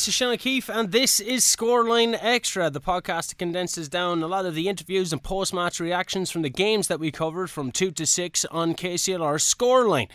[0.00, 4.26] this is Sean O'Keefe, and this is Scoreline Extra, the podcast that condenses down a
[4.26, 7.70] lot of the interviews and post match reactions from the games that we covered from
[7.70, 10.08] 2 to 6 on KCLR Scoreline.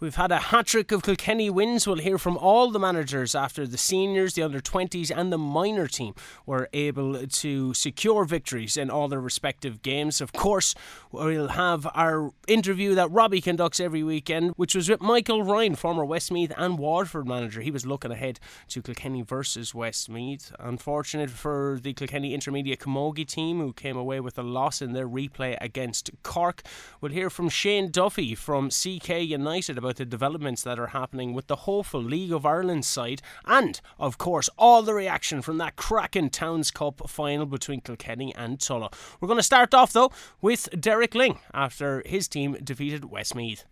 [0.00, 1.86] We've had a hat trick of Kilkenny wins.
[1.86, 5.88] We'll hear from all the managers after the seniors, the under 20s, and the minor
[5.88, 6.14] team
[6.46, 10.20] were able to secure victories in all their respective games.
[10.20, 10.74] Of course,
[11.12, 16.04] we'll have our interview that Robbie conducts every weekend, which was with Michael Ryan, former
[16.04, 17.60] Westmeath and Waterford manager.
[17.60, 20.52] He was looking ahead to Kilkenny versus Westmeath.
[20.58, 25.08] Unfortunate for the Kilkenny Intermediate Camogie team, who came away with a loss in their
[25.08, 26.62] replay against Cork.
[27.00, 31.46] We'll hear from Shane Duffy from CK United about the developments that are happening with
[31.46, 36.30] the hopeful League of Ireland side, and of course, all the reaction from that cracking
[36.30, 38.92] Towns Cup final between Kilkenny and Tullow.
[39.20, 43.64] We're going to start off though with Derek Lyng after his team defeated Westmeath.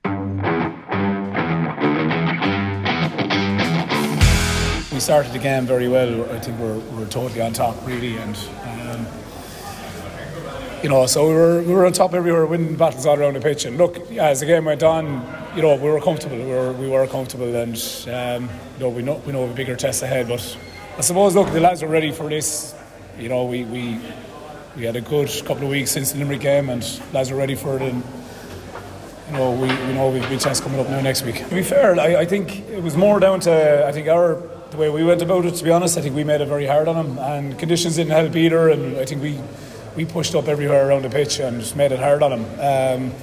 [4.93, 6.25] We started the game very well.
[6.33, 9.07] I think we're, we're totally on top, really, and um,
[10.83, 13.41] you know, so we were we were on top everywhere, winning battles all around the
[13.41, 13.65] pitch.
[13.65, 15.05] And look, yeah, as the game went on,
[15.57, 16.37] you know, we were comfortable.
[16.37, 17.77] We were, we were comfortable, and
[18.09, 20.29] um, you know, we know we know a bigger test ahead.
[20.29, 20.57] But
[20.97, 22.75] I suppose, look, the lads are ready for this.
[23.19, 24.01] You know, we we
[24.77, 26.83] we had a good couple of weeks since the Limerick game, and
[27.13, 27.83] lads are ready for it.
[27.83, 28.03] And
[29.29, 31.39] you know, we, we know we've big test coming up now next week.
[31.49, 34.77] To be fair, I, I think it was more down to I think our the
[34.77, 35.55] way we went about it.
[35.55, 38.13] To be honest, I think we made it very hard on them, and conditions didn't
[38.13, 38.69] help either.
[38.69, 39.41] And I think we
[39.97, 43.11] we pushed up everywhere around the pitch and just made it hard on them.
[43.11, 43.15] Um,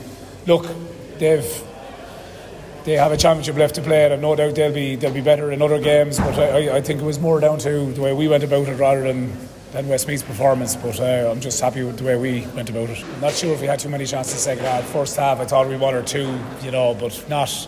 [0.48, 0.66] look,
[1.20, 1.64] they've
[2.84, 5.22] they have a championship left to play, and I've no doubt they'll be they'll be
[5.22, 6.18] better in other games.
[6.18, 8.75] But I, I think it was more down to the way we went about it
[8.75, 9.43] rather than
[9.73, 10.75] than Westmeath's performance.
[10.75, 13.03] But uh, I'm just happy with the way we went about it.
[13.03, 14.85] I'm not sure if we had too many chances second half.
[14.85, 17.67] First half, I thought we one or two, you know, but not.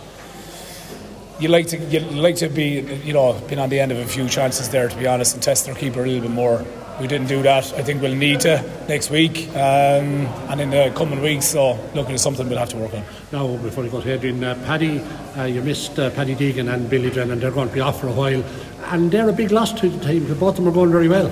[1.40, 4.06] You like to you like to be you know been on the end of a
[4.06, 6.66] few chances there to be honest and test their keeper a little bit more
[7.00, 7.74] we didn't do that.
[7.74, 11.48] I think we'll need to next week um, and in the coming weeks.
[11.48, 13.04] So, look, it's something we'll have to work on.
[13.32, 15.00] Now, before we go ahead, in uh, Paddy,
[15.38, 17.40] uh, you missed uh, Paddy Deegan and Billy Drennan.
[17.40, 18.44] They're going to be off for a while,
[18.86, 20.26] and they're a big loss to the team.
[20.36, 21.30] Both of them are going very well.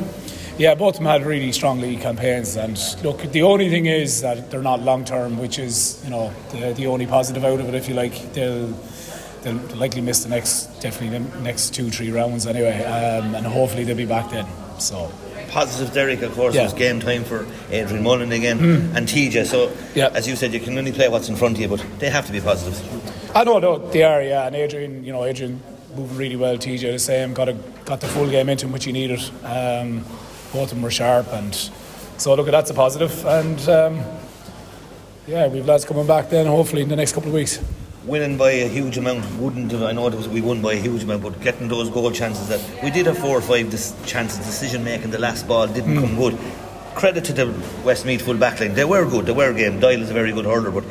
[0.58, 4.22] Yeah, both of them had really strong league campaigns, and look, the only thing is
[4.22, 7.68] that they're not long term, which is you know the, the only positive out of
[7.70, 7.76] it.
[7.76, 8.68] If you like, they'll
[9.42, 13.84] they'll likely miss the next definitely the next two three rounds anyway, um, and hopefully
[13.84, 14.46] they'll be back then.
[14.80, 15.12] So
[15.54, 16.64] positive, Derek, of course, yeah.
[16.64, 18.96] was game time for Adrian Mullen again mm.
[18.96, 19.46] and TJ.
[19.46, 20.10] So, yeah.
[20.14, 22.26] as you said, you can only play what's in front of you, but they have
[22.26, 22.76] to be positive.
[23.36, 24.48] I know, no, they are, yeah.
[24.48, 25.62] And Adrian, you know, Adrian
[25.96, 26.58] moving really well.
[26.58, 27.54] TJ the same, got a,
[27.86, 29.22] got the full game into him, which he needed.
[29.44, 30.04] Um,
[30.54, 31.54] both of them were sharp, and
[32.18, 33.26] so look, at that's a positive.
[33.26, 34.04] And um,
[35.28, 37.60] yeah, we've lads coming back then, hopefully in the next couple of weeks
[38.06, 39.84] winning by a huge amount wouldn't have.
[39.84, 42.48] I know it was, we won by a huge amount, but getting those goal chances
[42.50, 45.96] that we did have four or five dis- chances, decision making, the last ball didn't
[45.96, 46.02] mm.
[46.02, 46.38] come good.
[46.96, 47.46] Credit to the
[47.84, 48.76] Westmeath full backline.
[48.76, 49.26] They were good.
[49.26, 49.80] They were game.
[49.80, 50.84] Doyle is a very good hurler, but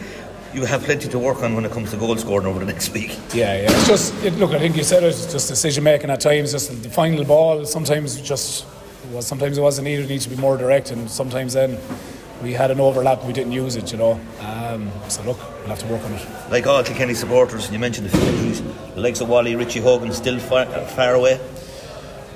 [0.53, 2.93] you have plenty to work on when it comes to goal scoring over the next
[2.93, 3.17] week.
[3.33, 3.71] Yeah, yeah.
[3.71, 4.51] It's just it, look.
[4.51, 5.09] I think you said it.
[5.09, 6.53] It's just decision making at times.
[6.53, 7.65] Just the final ball.
[7.65, 8.67] Sometimes just
[9.13, 10.07] well, sometimes it wasn't needed.
[10.07, 11.79] It needs to be more direct, and sometimes then
[12.43, 14.21] we had an overlap, we didn't use it, you know.
[14.41, 16.27] Um, so look, we'll have to work on it.
[16.51, 18.63] Like all Kilkenny supporters, and you mentioned the few injuries.
[18.95, 21.41] The likes of Wally, Richie Hogan, still far, far away.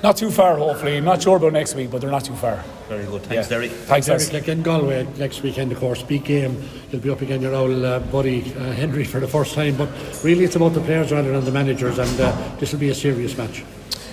[0.03, 0.97] Not too far, hopefully.
[0.97, 2.63] I'm not sure about next week, but they're not too far.
[2.87, 3.23] Very good.
[3.23, 3.57] Thanks, yeah.
[3.57, 3.71] Derek.
[3.71, 4.31] Thanks, Derek.
[4.31, 6.63] Like in Galway next weekend, of course, big game.
[6.91, 9.75] You'll be up against your old uh, buddy uh, Henry for the first time.
[9.75, 9.89] But
[10.23, 12.95] really, it's about the players rather than the managers, and uh, this will be a
[12.95, 13.63] serious match.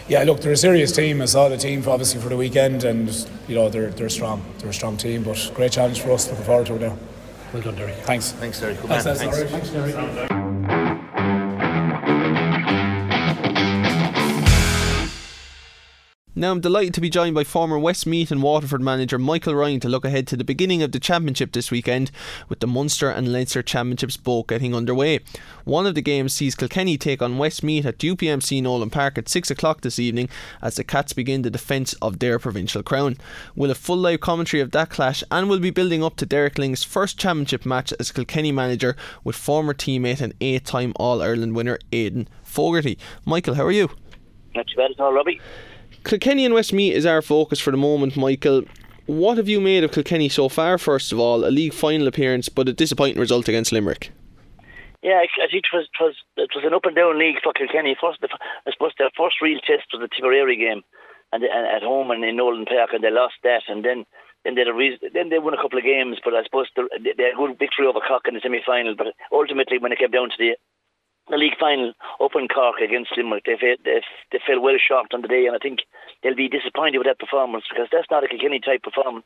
[0.06, 1.22] Yeah, look, they're a serious team.
[1.22, 3.08] I saw the team for, obviously for the weekend, and
[3.48, 4.44] you know they're they're strong.
[4.58, 6.28] They're a strong team, but great challenge for us.
[6.28, 6.98] Looking forward to it now.
[7.52, 7.94] Well done, Derek.
[7.96, 8.32] Thanks.
[8.32, 8.80] Thanks, Derek.
[8.82, 9.16] Good Thanks, man.
[9.16, 9.50] Thanks.
[9.50, 10.30] Thanks, Derek.
[16.44, 19.88] Now I'm delighted to be joined by former Westmeath and Waterford manager Michael Ryan to
[19.88, 22.10] look ahead to the beginning of the championship this weekend
[22.50, 25.20] with the Munster and Leinster championships both getting underway.
[25.64, 29.50] One of the games sees Kilkenny take on Westmeath at UPMC Nolan Park at 6
[29.50, 30.28] o'clock this evening
[30.60, 33.16] as the Cats begin the defence of their provincial crown.
[33.56, 36.58] We'll have full live commentary of that clash and we'll be building up to Derek
[36.58, 41.56] Lyng's first championship match as Kilkenny manager with former teammate and eight time All Ireland
[41.56, 42.98] winner Aidan Fogarty.
[43.24, 43.88] Michael, how are you?
[44.54, 45.40] Not too bad at all, Robbie.
[46.04, 48.64] Kilkenny and Westmeath is our focus for the moment, Michael.
[49.06, 51.46] What have you made of Kilkenny so far, first of all?
[51.46, 54.12] A league final appearance, but a disappointing result against Limerick.
[55.02, 57.52] Yeah, I think it was, it was, it was an up and down league for
[57.52, 57.96] Kilkenny.
[57.98, 60.82] First, I suppose their first real test was the Tipperary game
[61.32, 63.62] and, and at home and in Nolan Park, and they lost that.
[63.68, 64.04] And then
[64.44, 66.68] then they had a reason, then they won a couple of games, but I suppose
[66.76, 66.82] they,
[67.16, 68.94] had a good victory over Cork in the semi final.
[68.94, 70.56] But ultimately, when it came down to the
[71.30, 73.44] the league final up in Cork against Limerick.
[73.46, 74.00] They, they,
[74.30, 75.80] they fell well short on the day, and I think
[76.22, 79.24] they'll be disappointed with that performance because that's not a Kilkenny type performance.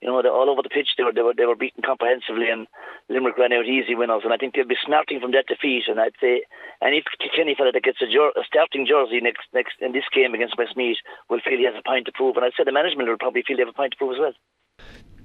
[0.00, 2.66] You know, all over the pitch they were, they were they were beaten comprehensively, and
[3.08, 4.22] Limerick ran out easy winners.
[4.22, 5.84] And I think they'll be smarting from that defeat.
[5.88, 6.46] And I'd say
[6.82, 10.34] any Kilkenny fella that gets a, jer- a starting jersey next next in this game
[10.34, 12.36] against Westmeath will feel he has a point to prove.
[12.36, 14.20] And I'd say the management will probably feel they have a point to prove as
[14.20, 14.34] well.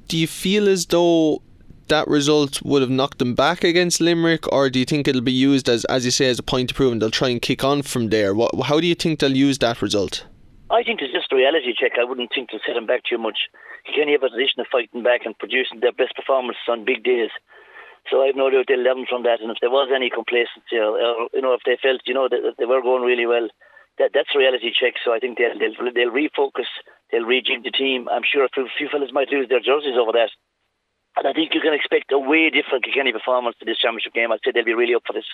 [0.08, 1.42] Do you feel as though
[1.88, 5.32] that result would have knocked them back against Limerick, or do you think it'll be
[5.32, 7.64] used as, as you say, as a point to prove, and they'll try and kick
[7.64, 8.34] on from there?
[8.34, 10.26] What, how do you think they'll use that result?
[10.70, 11.94] I think it's just a reality check.
[12.00, 13.38] I wouldn't think to set them back too much.
[13.86, 17.30] Kenny have a position of fighting back and producing their best performances on big days.
[18.10, 19.42] So I've no doubt they'll learn from that.
[19.42, 22.30] And if there was any complacency, or, or you know, if they felt, you know,
[22.30, 23.50] that they were going really well,
[23.98, 24.98] that that's a reality check.
[25.06, 26.70] So I think they'll they'll, they'll refocus,
[27.12, 28.10] they'll rejig the team.
[28.10, 30.34] I'm sure a few, few fellas might lose their jerseys over that.
[31.18, 34.32] And I think you can expect a way different Kilkenny performance to this championship game.
[34.32, 35.26] I'd say they'll be really up for this.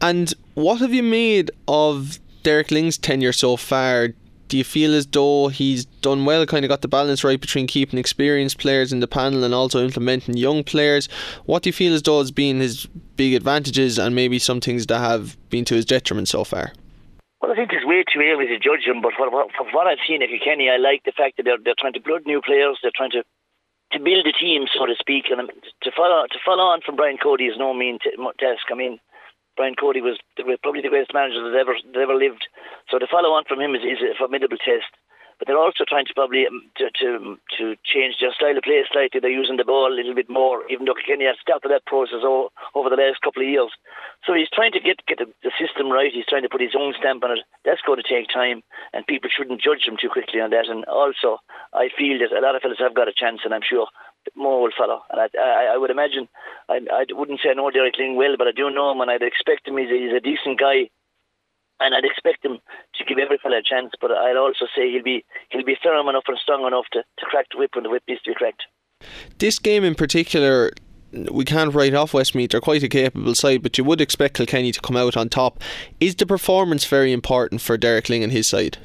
[0.00, 4.08] And what have you made of Derek Lyng's tenure so far?
[4.48, 7.66] Do you feel as though he's done well, kind of got the balance right between
[7.66, 11.08] keeping experienced players in the panel and also implementing young players?
[11.46, 12.86] What do you feel as though has been his
[13.16, 16.72] big advantages and maybe some things that have been to his detriment so far?
[17.40, 20.22] Well, I think it's way too early to judge him, but from what I've seen
[20.22, 22.92] at Kilkenny, I like the fact that they're, they're trying to blood new players, they're
[22.94, 23.22] trying to
[23.92, 25.48] to build a team, so to speak, and um,
[25.82, 27.98] to follow to follow on from Brian Cody is no mean
[28.40, 28.66] task.
[28.70, 28.98] I mean,
[29.56, 30.18] Brian Cody was
[30.62, 32.48] probably the greatest manager that ever that ever lived.
[32.90, 34.88] So to follow on from him is, is a formidable test.
[35.42, 38.78] But they're also trying to probably um, to, to to change their style of play
[38.86, 39.18] slightly.
[39.18, 42.22] They're using the ball a little bit more, even though Kenny has started that process
[42.22, 42.46] over,
[42.78, 43.74] over the last couple of years.
[44.22, 46.14] So he's trying to get get the, the system right.
[46.14, 47.42] He's trying to put his own stamp on it.
[47.66, 48.62] That's going to take time,
[48.94, 50.70] and people shouldn't judge him too quickly on that.
[50.70, 51.42] And also,
[51.74, 53.90] I feel that a lot of fellas have got a chance, and I'm sure
[54.38, 55.02] more will follow.
[55.10, 56.28] And I, I, I would imagine,
[56.68, 59.10] I, I wouldn't say I know Derek Lyng well, but I do know him, and
[59.10, 59.76] I'd expect him.
[59.76, 60.86] He's a, he's a decent guy,
[61.82, 62.58] and I'd expect him
[62.94, 63.92] to give every fella a chance.
[64.00, 67.26] But I'd also say he'll be he'll be firm enough and strong enough to, to
[67.26, 68.62] crack the whip when the whip needs to be cracked.
[69.38, 70.70] This game in particular,
[71.12, 72.50] we can't write off Westmeath.
[72.50, 75.60] They're quite a capable side, but you would expect Kilkenny to come out on top.
[76.00, 78.78] Is the performance very important for Derek Lyng and his side?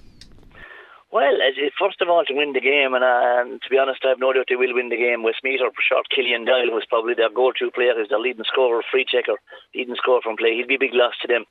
[1.10, 1.40] Well,
[1.80, 4.20] first of all, to win the game, and, uh, and to be honest, I have
[4.20, 5.24] no doubt they will win the game.
[5.24, 6.06] Westmeath or for short.
[6.14, 9.40] Killian Doyle was probably their go-to player, is their leading scorer, free checker,
[9.74, 10.58] leading scorer from play.
[10.58, 11.46] He'd be a big loss to them.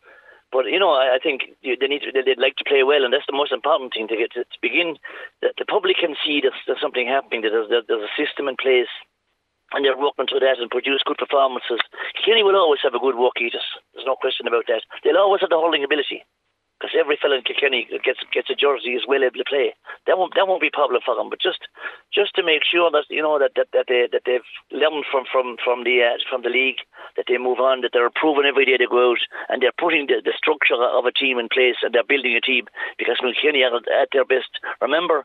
[0.52, 3.26] But you know, I, think they need to, they'd like to play well, and that's
[3.26, 4.96] the most important thing to get to, to begin.
[5.42, 7.42] That the public can see that there's something happening.
[7.42, 8.90] That there's, there's a system in place
[9.74, 11.82] and they're working to that and produce good performances.
[12.22, 13.58] Kenny will always have a good work ethic.
[13.94, 14.86] There's no question about that.
[15.02, 16.22] They'll always have the holding ability
[16.76, 19.72] because every fellow in Kilkenny gets gets a jersey is well able to play.
[20.06, 21.32] That won't that won't be a problem for them.
[21.32, 21.64] But just
[22.12, 25.24] just to make sure that you know that that, that they that they've learned from
[25.24, 26.84] from from the uh, from the league,
[27.16, 30.06] that they move on, that they're improving every day they go out, and they're putting
[30.06, 32.68] the, the structure of a team in place, and they're building a team
[33.00, 34.52] because Kilkenny are at their best.
[34.80, 35.24] Remember.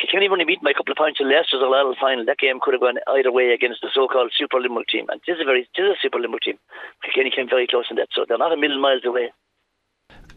[0.00, 2.24] Kilkenny only beaten by a couple of points in Leicester's All final.
[2.24, 5.36] That game could have gone either way against the so-called Super Limerick team, and this
[5.36, 6.58] is a very this is a Super Limerick team.
[7.04, 9.28] Kilkenny came very close in that, so they're not a million miles away.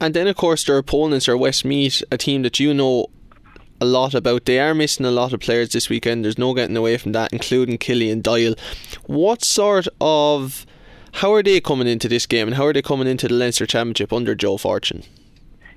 [0.03, 3.07] And then, of course, their opponents are Westmeath, a team that you know
[3.79, 4.43] a lot about.
[4.43, 6.25] They are missing a lot of players this weekend.
[6.25, 8.55] There's no getting away from that, including Killian Doyle.
[9.05, 10.65] What sort of
[11.13, 13.65] how are they coming into this game, and how are they coming into the Leinster
[13.65, 15.03] Championship under Joe Fortune?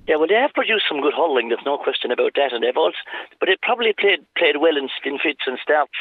[0.09, 1.51] Yeah, well, they have produced some good hurling.
[1.51, 2.99] There's no question about that, and they've also,
[3.39, 5.95] but they probably played played well in, in fits and starts.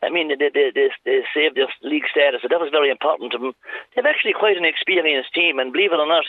[0.00, 3.32] I mean, they, they, they, they saved their league status, so that was very important
[3.32, 3.52] to them.
[3.96, 6.22] They've actually quite an experienced team, and believe it or not,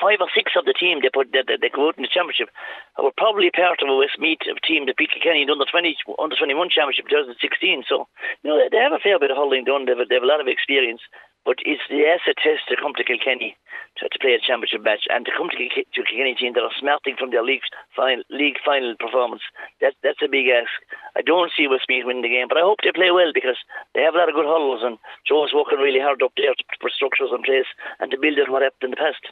[0.00, 2.12] five or six of the team they put that they, they go out in the
[2.12, 2.48] championship
[2.96, 6.36] were probably part of a Westmeath team that beat Kilkenny in the under twenty under
[6.36, 7.84] twenty one championship 2016.
[7.88, 8.08] So
[8.42, 9.84] you know they have a fair bit of hurling done.
[9.84, 11.04] They have, they have a lot of experience.
[11.44, 13.52] But it's the asset test to come to Kilkenny
[14.00, 16.80] to, to play a championship match and to come to, to Kilkenny team that are
[16.80, 19.44] smarting from their league final, league final performance.
[19.84, 20.72] That, that's a big ask.
[21.12, 23.60] I don't see Westmeath winning the game, but I hope they play well because
[23.92, 24.96] they have a lot of good hurlers and
[25.28, 27.68] Joe's working really hard up there to put structures in place
[28.00, 29.28] and to build on what happened in the past.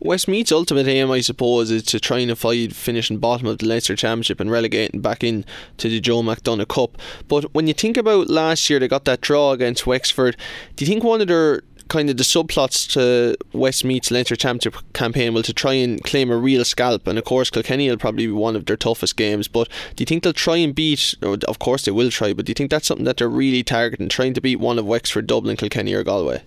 [0.00, 3.96] Westmeath's ultimate aim, I suppose, is to try and avoid finishing bottom of the Leinster
[3.96, 5.44] Championship and relegating back in
[5.78, 6.98] to the Joe McDonagh Cup.
[7.28, 10.36] But when you think about last year, they got that draw against Wexford.
[10.76, 15.34] Do you think one of their kind of the subplots to Westmeath's Leinster Championship campaign
[15.34, 17.06] will to try and claim a real scalp.
[17.06, 19.48] And of course, Kilkenny will probably be one of their toughest games.
[19.48, 21.14] But do you think they'll try and beat?
[21.22, 22.32] Of course, they will try.
[22.32, 24.86] But do you think that's something that they're really targeting, trying to beat one of
[24.86, 26.42] Wexford, Dublin, Kilkenny, or Galway?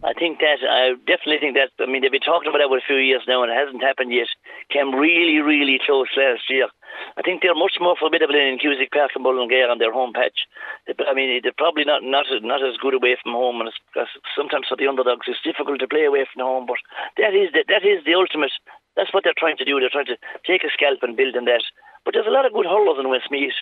[0.00, 1.76] I think that I definitely think that.
[1.76, 3.84] I mean, they've been talking about that for a few years now, and it hasn't
[3.84, 4.32] happened yet.
[4.72, 6.72] Came really, really close last year.
[7.16, 10.48] I think they're much more formidable in Cusack Park and Mullingar on their home patch.
[10.88, 13.68] I mean, they're probably not not not as good away from home, and
[14.32, 16.64] sometimes for the underdogs it's difficult to play away from home.
[16.64, 16.80] But
[17.20, 18.52] that is the, that is the ultimate.
[18.96, 19.80] That's what they're trying to do.
[19.80, 21.62] They're trying to take a scalp and build on that.
[22.08, 23.56] But there's a lot of good hurlers in Westmeath.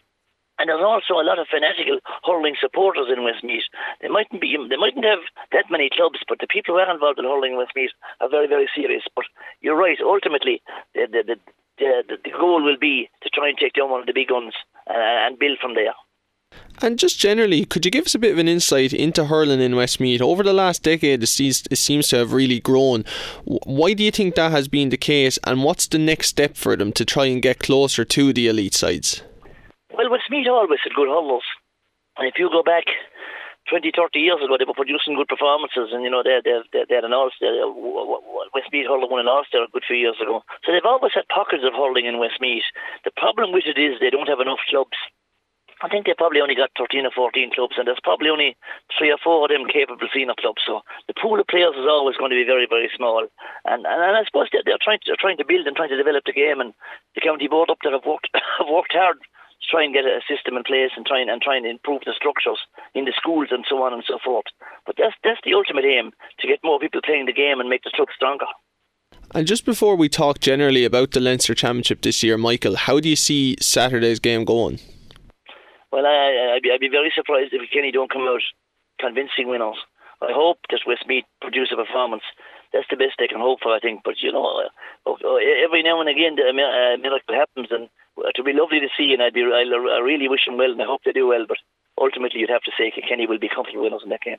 [0.59, 3.65] And there's also a lot of fanatical hurling supporters in Westmeath.
[4.03, 5.23] They mightn't be, they mightn't have
[5.53, 8.49] that many clubs, but the people who are involved in hurling in Westmeath are very,
[8.49, 9.05] very serious.
[9.15, 9.27] But
[9.61, 9.99] you're right.
[10.03, 10.63] Ultimately,
[10.95, 11.37] the the, the,
[11.79, 14.55] the, the goal will be to try and take down one of the big guns
[14.91, 15.95] uh, and build from there.
[16.81, 19.77] And just generally, could you give us a bit of an insight into hurling in
[19.77, 20.23] Westmeath?
[20.23, 23.05] Over the last decade, it seems, it seems to have really grown.
[23.45, 26.77] Why do you think that has been the case, and what's the next step for
[26.77, 29.23] them to try and get closer to the elite sides?
[29.95, 31.47] Well, Westmeath always had good hurlers.
[32.19, 32.85] And if you go back
[33.71, 36.85] 20, 30 years ago, they were producing good performances, and you know they they they,
[36.89, 37.29] they had an uh,
[38.53, 40.43] Westmeath hurler won an all star a good few years ago.
[40.65, 42.67] So they've always had pockets of hurling in Westmeath.
[43.05, 44.97] The problem with it is they don't have enough clubs.
[45.79, 48.59] I think they probably only got 13 or 14 clubs, and there's probably only
[48.99, 50.59] three or four of them capable senior clubs.
[50.67, 53.23] So the pool of players is always going to be very, very small.
[53.65, 55.95] And and, and I suppose they're, they're trying to they're trying to build and trying
[55.95, 56.75] to develop the game, and
[57.15, 58.27] the county board up there have worked
[58.59, 59.23] have worked hard
[59.61, 62.03] to try and get a system in place and try and, and try and improve
[62.07, 62.59] the structures
[62.95, 64.47] in the schools and so on and so forth.
[64.87, 67.83] But that's that's the ultimate aim to get more people playing the game and make
[67.83, 68.47] the club stronger.
[69.35, 73.09] And just before we talk generally about the Leinster Championship this year, Michael, how do
[73.09, 74.81] you see Saturday's game going?
[75.93, 78.41] Well, I, I'd, be, I'd be very surprised if Kenny don't come out
[78.99, 79.77] convincing winners.
[80.21, 82.25] I hope that Westmeath produce a performance.
[82.73, 84.03] That's the best they can hope for, I think.
[84.05, 86.53] But you know, uh, uh, every now and again, a
[86.99, 87.89] miracle happens, and
[88.25, 89.13] it would be lovely to see.
[89.13, 91.47] And I'd be, I really wish them well, and I hope they do well.
[91.47, 91.59] But
[92.01, 94.39] ultimately, you'd have to say Kenny will be comfortable winners in that game.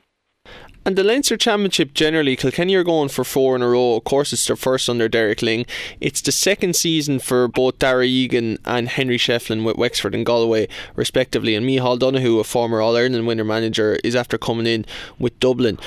[0.86, 3.96] And the Leinster Championship generally, Kilkenny are going for four in a row.
[3.96, 5.68] Of course, it's their first under Derek Lyng.
[6.00, 10.68] It's the second season for both Darragh Egan and Henry Shefflin with Wexford and Galway,
[10.96, 11.54] respectively.
[11.54, 14.86] And Micheál Donoghue, a former All Ireland winner manager, is after coming in
[15.18, 15.78] with Dublin.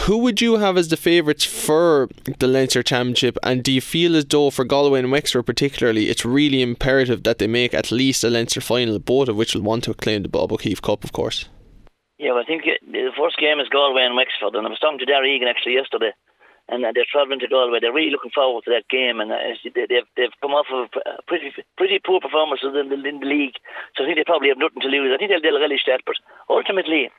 [0.00, 2.08] Who would you have as the favourites for
[2.38, 3.36] the Leinster Championship?
[3.42, 7.38] And do you feel as though for Galway and Wexford particularly, it's really imperative that
[7.38, 10.28] they make at least a Leinster final, both of which will want to claim the
[10.28, 11.48] Bob O'Keeffe Cup, of course?
[12.18, 14.98] Yeah, well, I think the first game is Galway and Wexford, and I was talking
[14.98, 16.12] to Darragh Egan actually yesterday,
[16.68, 17.80] and they're travelling to Galway.
[17.80, 19.38] They're really looking forward to that game, and uh,
[19.74, 20.88] they've they've come off of
[21.26, 23.58] pretty pretty poor performances in the, in the league,
[23.96, 25.10] so I think they probably have nothing to lose.
[25.12, 26.16] I think they'll, they'll relish that, but
[26.48, 27.10] ultimately.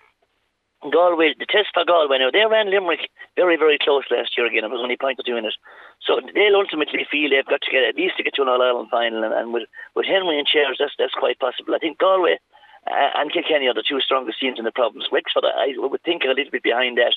[0.92, 4.64] Galway, the test for Galway now, they ran Limerick very, very close last year again.
[4.64, 5.56] It was only point or two in it.
[6.02, 8.62] So they'll ultimately feel they've got to get at least to get to an All
[8.62, 9.24] Ireland final.
[9.24, 11.76] And, and with, with Henry and Chairs, that's, that's quite possible.
[11.76, 12.40] I think Galway
[12.88, 15.08] uh, and Kilkenny are the two strongest teams in the province.
[15.12, 17.16] Wexford, I would think, a little bit behind that.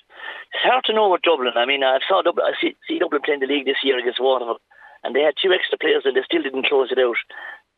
[0.54, 1.58] It's hard to know with Dublin.
[1.58, 4.22] I mean, I saw Dublin, I see, see Dublin playing the league this year against
[4.22, 4.62] Waterford,
[5.02, 7.18] and they had two extra players, and they still didn't close it out.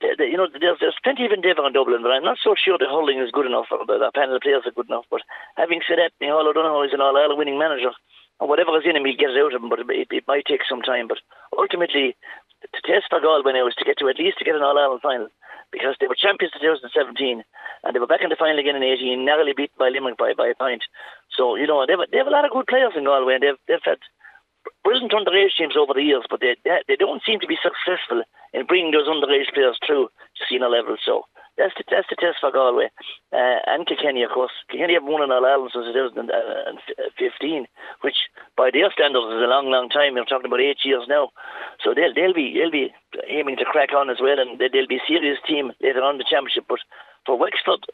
[0.00, 2.86] You know, there's, there's plenty of endeavour in Dublin, but I'm not so sure the
[2.86, 5.10] hurling is good enough, or the, the panel of players are good enough.
[5.10, 5.26] But
[5.58, 7.90] having said that, Micheál O'Donoghue is an all-Ireland winning manager,
[8.38, 10.30] and whatever is in him, he'll get it out of him, but it, it, it
[10.30, 11.10] might take some time.
[11.10, 11.18] But
[11.50, 12.14] ultimately,
[12.62, 15.02] the test for Galway now is to get to at least to get an All-Ireland
[15.02, 15.28] final
[15.70, 17.44] because they were champions in 2017
[17.84, 20.32] and they were back in the final again in 18, narrowly beaten by Limerick by,
[20.32, 20.82] by a point.
[21.36, 23.42] So, you know, they have, they have a lot of good players in Galway and
[23.42, 24.00] they've, they've had
[24.88, 28.24] brilliant underage teams over the years, but they, they, they don't seem to be successful
[28.56, 30.96] in bringing those underage players through to senior level.
[31.04, 31.28] So
[31.60, 32.88] that's the, that's the test for Galway.
[33.28, 34.56] Uh, and Kilkenny, of course.
[34.72, 37.68] Kilkenny have won in All Ireland since 2015,
[38.00, 38.16] which
[38.56, 40.16] by their standards is a long, long time.
[40.16, 41.36] We're talking about eight years now.
[41.84, 42.88] So they'll, they'll, be, they'll be
[43.28, 46.24] aiming to crack on as well, and they'll be a serious team later on in
[46.24, 46.64] the championship.
[46.64, 46.80] But
[47.28, 47.84] for Wexford,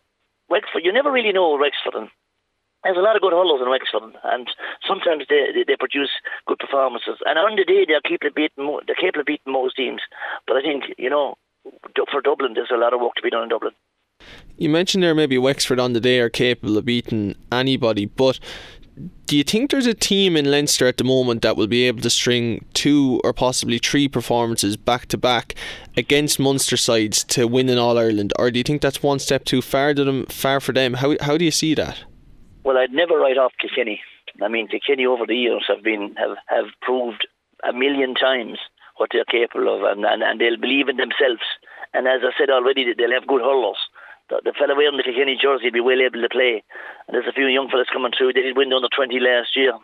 [0.46, 1.98] Wexford, you never really know Wexford.
[1.98, 2.08] And
[2.84, 4.48] there's a lot of good hurlers in Wexford, and
[4.86, 6.10] sometimes they, they, produce
[6.46, 7.18] good performances.
[7.24, 10.02] And on the day, they're capable of beating they're capable of beating most teams.
[10.46, 11.36] But I think you know
[12.12, 13.72] for Dublin, there's a lot of work to be done in Dublin.
[14.56, 18.38] You mentioned there maybe Wexford on the day are capable of beating anybody, but
[19.26, 22.00] do you think there's a team in Leinster at the moment that will be able
[22.02, 25.56] to string two or possibly three performances back to back
[25.96, 29.44] against Munster sides to win in All Ireland, or do you think that's one step
[29.44, 30.94] too far to them, far for them?
[30.94, 32.04] How how do you see that?
[32.64, 34.00] Well, I'd never write off Kilkenny.
[34.42, 37.28] I mean, Kilkenny over the years have been have, have proved
[37.62, 38.58] a million times
[38.96, 41.44] what they're capable of, and, and, and they'll believe in themselves.
[41.92, 43.78] And as I said already, they'll have good hurlers.
[44.30, 46.64] The, the fellow wearing the Kilkenny jersey will be well able to play.
[47.06, 48.32] And there's a few young fellas coming through.
[48.32, 49.76] They did win the under 20 last year.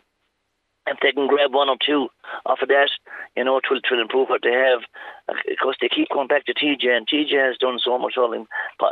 [0.87, 2.08] If they can grab one or two
[2.46, 2.90] off of that,
[3.37, 4.80] you know, it will, it will improve what they have.
[5.28, 8.14] Uh, of course, they keep going back to TJ, and TJ has done so much
[8.16, 8.46] hurling.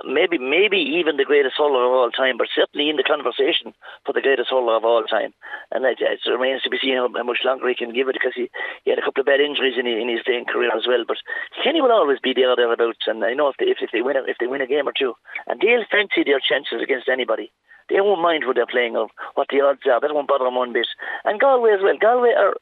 [0.05, 3.73] Maybe, maybe even the greatest hurler of all time, but certainly in the conversation
[4.05, 5.33] for the greatest hurler of all time.
[5.73, 8.21] And it, it remains to be seen how, how, much longer he can give it
[8.21, 8.51] because he,
[8.85, 11.05] he had a couple of bad injuries in, in his playing career as well.
[11.07, 11.19] But
[11.65, 14.17] Kenny will always be there thereabouts, and I know if they, if, if they win
[14.29, 15.15] if they win a game or two,
[15.47, 17.51] and they'll fancy their chances against anybody.
[17.89, 20.01] They won't mind who they're playing or what the odds are.
[20.01, 20.87] That won't bother them one bit.
[21.25, 21.97] And Galway as well.
[21.97, 22.55] Galway are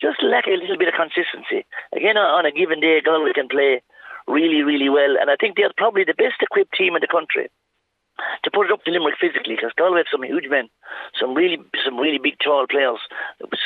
[0.00, 1.64] just lack a little bit of consistency.
[1.96, 3.82] Again, on a given day, Galway can play
[4.26, 5.16] really, really well.
[5.20, 7.48] And I think they're probably the best equipped team in the country
[8.44, 10.68] to put it up to Limerick physically because Galway have some huge men,
[11.18, 13.00] some really, some really big, tall players,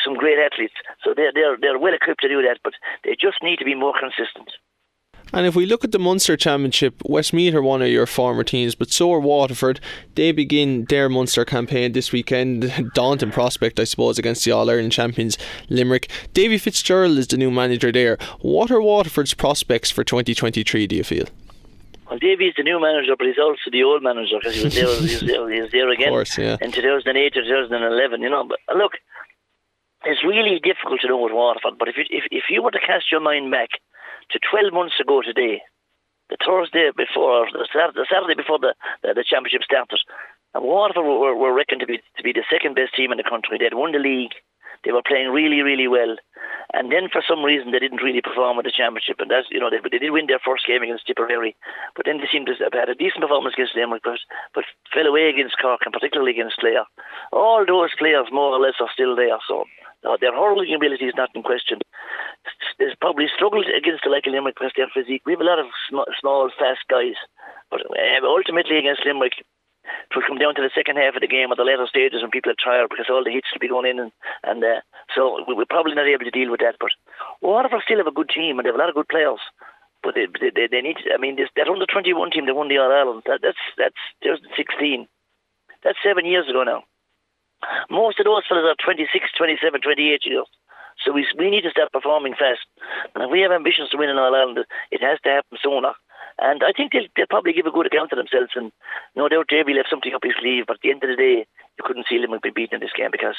[0.05, 0.75] some great athletes.
[1.05, 3.75] So they're they're they're well equipped to do that, but they just need to be
[3.75, 4.53] more consistent.
[5.33, 8.75] And if we look at the Munster Championship, Westmeath are one of your former teams,
[8.75, 9.79] but so are Waterford.
[10.15, 12.91] They begin their Munster campaign this weekend.
[12.95, 15.37] Daunting prospect, I suppose, against the All Ireland champions
[15.69, 16.09] Limerick.
[16.33, 18.17] Davy Fitzgerald is the new manager there.
[18.41, 21.27] What are Waterford's prospects for 2023, do you feel?
[22.09, 24.75] Well, Davy is the new manager, but he's also the old manager because he was
[24.75, 26.57] there, he was there, he was there again course, yeah.
[26.63, 28.49] in 2008 or 2011, you know.
[28.49, 28.93] But uh, look,
[30.05, 32.81] it's really difficult to know with Waterford, but if you, if, if you were to
[32.81, 33.69] cast your mind back
[34.31, 35.63] to 12 months ago today,
[36.31, 40.01] the Thursday before, the Saturday, Saturday before the, the, the championship started,
[40.55, 43.25] and Waterford were, were reckoned to be to be the second best team in the
[43.25, 43.57] country.
[43.59, 44.37] They had won the league.
[44.85, 46.17] They were playing really, really well.
[46.73, 49.19] And then for some reason they didn't really perform at the championship.
[49.19, 51.57] And that's, you know, they, they did win their first game against Tipperary.
[51.97, 54.23] But then they seemed to have had a decent performance against Limerick, but,
[54.55, 56.87] but fell away against Cork and particularly against Clare.
[57.33, 59.39] All those players more or less are still there.
[59.49, 59.67] So
[60.07, 61.81] uh, their hurling ability is not in question.
[62.79, 65.23] There's probably struggled against the like of Limerick because their physique.
[65.27, 67.19] We have a lot of sm- small, fast guys.
[67.71, 71.31] But uh, ultimately against Limerick, it will come down to the second half of the
[71.31, 73.73] game or the later stages when people are tired because all the hits will be
[73.73, 74.13] going in and,
[74.45, 74.81] and uh,
[75.15, 76.77] so we're probably not able to deal with that.
[76.79, 76.93] But
[77.41, 79.41] Waterford still have a good team and they have a lot of good players.
[80.03, 81.03] But they they, they need.
[81.03, 83.27] To, I mean, this, that under twenty one team they won the All Ireland.
[83.27, 85.09] That, that's that's 2016.
[85.83, 86.85] That's seven years ago now.
[87.91, 90.47] Most of those fellas are 26, 27, 28 years.
[91.05, 92.67] So we we need to start performing fast.
[93.15, 95.95] And if we have ambitions to win in All Ireland, it has to happen sooner.
[96.39, 98.55] And I think they'll, they'll probably give a good account of themselves.
[98.55, 98.71] And
[99.17, 100.65] no doubt Davy left something up his sleeve.
[100.67, 102.95] But at the end of the day, you couldn't see Limerick be beaten in this
[102.97, 103.35] game because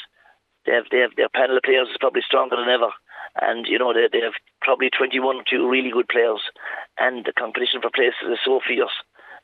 [0.66, 2.92] they have, they have their panel of players is probably stronger than ever.
[3.40, 6.42] And, you know, they, they have probably 21 or two really good players.
[6.98, 8.92] And the competition for places is so fierce.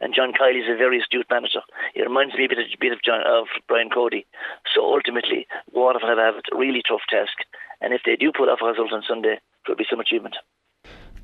[0.00, 1.60] And John Kiely is a very astute manager.
[1.94, 4.26] He reminds me a bit of, a bit of, John, of Brian Cody.
[4.74, 7.36] So ultimately, Waterford have a really tough task.
[7.80, 10.36] And if they do pull off a result on Sunday, it will be some achievement.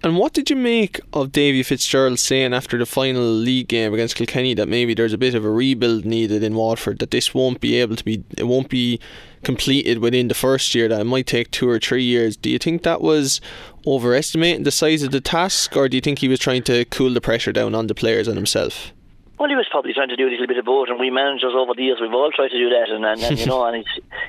[0.05, 4.17] And what did you make of Davy Fitzgerald saying after the final league game against
[4.17, 7.61] Kilkenny that maybe there's a bit of a rebuild needed in Waterford, that this won't
[7.61, 8.99] be able to be, it won't be
[9.45, 12.37] completed within the first year, that it might take two or three years.
[12.37, 13.41] Do you think that was
[13.87, 17.15] overestimating the size of the task, or do you think he was trying to cool
[17.15, 18.93] the pressure down on the players and himself?
[19.39, 21.55] Well, he was probably trying to do a little bit of both, and we managers
[21.55, 23.85] over the years we've all tried to do that, and, and, and you know, and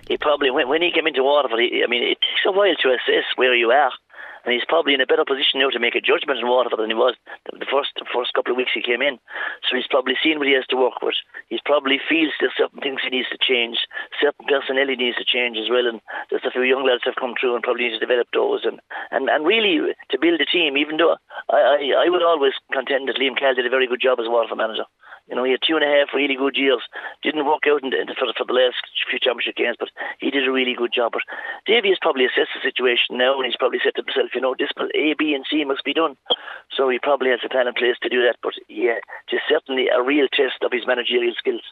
[0.07, 2.75] he probably when, when he came into Waterford, he, I mean, it takes a while
[2.75, 3.91] to assess where you are
[4.43, 6.91] and he's probably in a better position now to make a judgment in Waterford than
[6.91, 7.15] he was
[7.47, 9.19] the first the first couple of weeks he came in.
[9.67, 11.15] So he's probably seen what he has to work with.
[11.47, 13.77] He's probably feels there's certain things he needs to change,
[14.19, 17.19] certain personnel he needs to change as well, and there's a few young lads have
[17.19, 18.79] come through and probably need to develop those, and
[19.11, 20.77] and, and really to build a team.
[20.77, 21.15] Even though
[21.49, 24.27] I, I I would always contend that Liam Cahill did a very good job as
[24.27, 24.85] Waterford manager.
[25.27, 26.83] You know, he had two and a half really good years.
[27.23, 29.77] Didn't work out in the, in the, for, the, for the last few championship games,
[29.79, 31.13] but he did a really good job.
[31.13, 31.23] But
[31.65, 34.55] Davy has probably assessed the situation now, and he's probably said to himself, you know,
[34.57, 36.17] this A, B, and C must be done.
[36.75, 38.37] So he probably has a plan in place to do that.
[38.43, 38.99] But yeah,
[39.31, 41.63] it's certainly a real test of his managerial skills.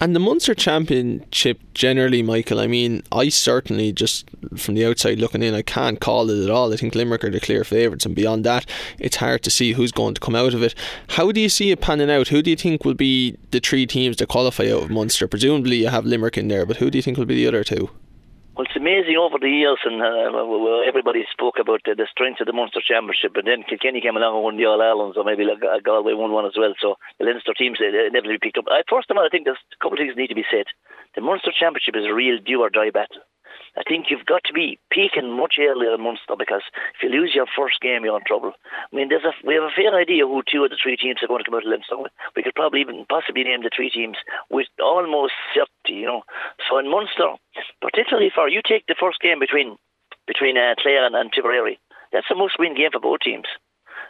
[0.00, 5.42] And the Munster Championship generally, Michael, I mean, I certainly just from the outside looking
[5.42, 6.72] in, I can't call it at all.
[6.72, 8.64] I think Limerick are the clear favourites, and beyond that,
[9.00, 10.74] it's hard to see who's going to come out of it.
[11.08, 12.28] How do you see it panning out?
[12.28, 15.26] Who do you think will be the three teams that qualify out of Munster?
[15.26, 17.64] Presumably, you have Limerick in there, but who do you think will be the other
[17.64, 17.90] two?
[18.58, 22.50] Well, it's amazing over the years, and uh, everybody spoke about the, the strength of
[22.50, 25.46] the Munster Championship, and then Kilkenny came along and won the All Irelands, or maybe
[25.46, 26.74] like Galway won one as well.
[26.82, 28.66] So the Leinster teams they never picked up.
[28.66, 30.66] I, first of all, I think there's a couple of things need to be said.
[31.14, 33.22] The Munster Championship is a real do or die battle.
[33.78, 36.66] I think you've got to be peaking much earlier in Munster because
[36.98, 38.50] if you lose your first game, you're in trouble.
[38.66, 41.22] I mean, there's a, we have a fair idea who two of the three teams
[41.22, 41.94] are going to come out of Leinster.
[42.34, 44.18] We could probably even possibly name the three teams
[44.50, 46.26] with almost certainty, you know.
[46.66, 47.38] So in Munster,
[47.78, 49.78] particularly for you take the first game between
[50.26, 51.78] between uh, Clare and, and Tipperary,
[52.12, 53.46] that's a must-win game for both teams.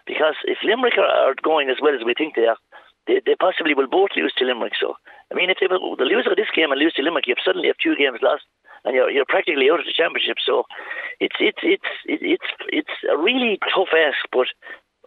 [0.07, 2.57] Because if Limerick are, going as well as we think they are,
[3.07, 4.73] they, they possibly will both lose to Limerick.
[4.81, 4.97] So,
[5.31, 7.45] I mean, if they the loser of this game and lose to Limerick, you have
[7.45, 8.49] suddenly have two games lost
[8.89, 10.41] and you're you're practically out of the championship.
[10.41, 10.65] So
[11.21, 14.49] it's it's it's it's it's a really tough ask, but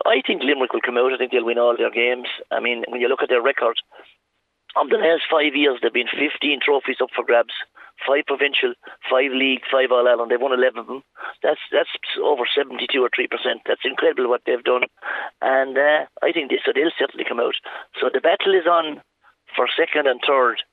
[0.06, 1.14] I think Limerick will come out.
[1.14, 2.30] I think they'll win all their games.
[2.54, 3.78] I mean, when you look at their record,
[4.76, 7.54] of the last five years, there've been 15 trophies up for grabs.
[8.08, 8.74] Five provincial,
[9.10, 10.32] five league, five All Ireland.
[10.32, 11.04] They've won 11 of them.
[11.44, 13.30] That's that's over 72 or 3%.
[13.68, 14.90] That's incredible what they've done.
[15.42, 17.54] And uh, I think they, so they'll certainly come out.
[18.00, 19.02] So the battle is on
[19.56, 20.64] for second and third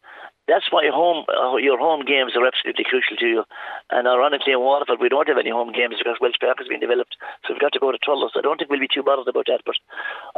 [0.48, 3.44] that's why home uh, your home games are absolutely crucial to you.
[3.92, 6.80] And ironically, in Waterford, we don't have any home games because Walsh Park has been
[6.80, 8.32] developed, so we've got to go to Thurles.
[8.34, 9.62] I don't think we'll be too bothered about that.
[9.68, 9.76] But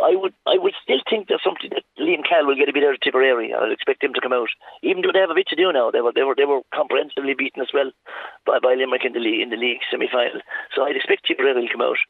[0.03, 2.85] I would, I would still think there's something that Liam Cahill will get a bit
[2.85, 3.55] out of Tipperary.
[3.55, 4.51] I'd expect him to come out,
[4.83, 5.94] even though they have a bit to do now.
[5.94, 7.94] They were, they were, they were comprehensively beaten as well
[8.44, 10.42] by, by Limerick in the league in the league semi final.
[10.75, 12.03] So I'd expect Tipperary to come out.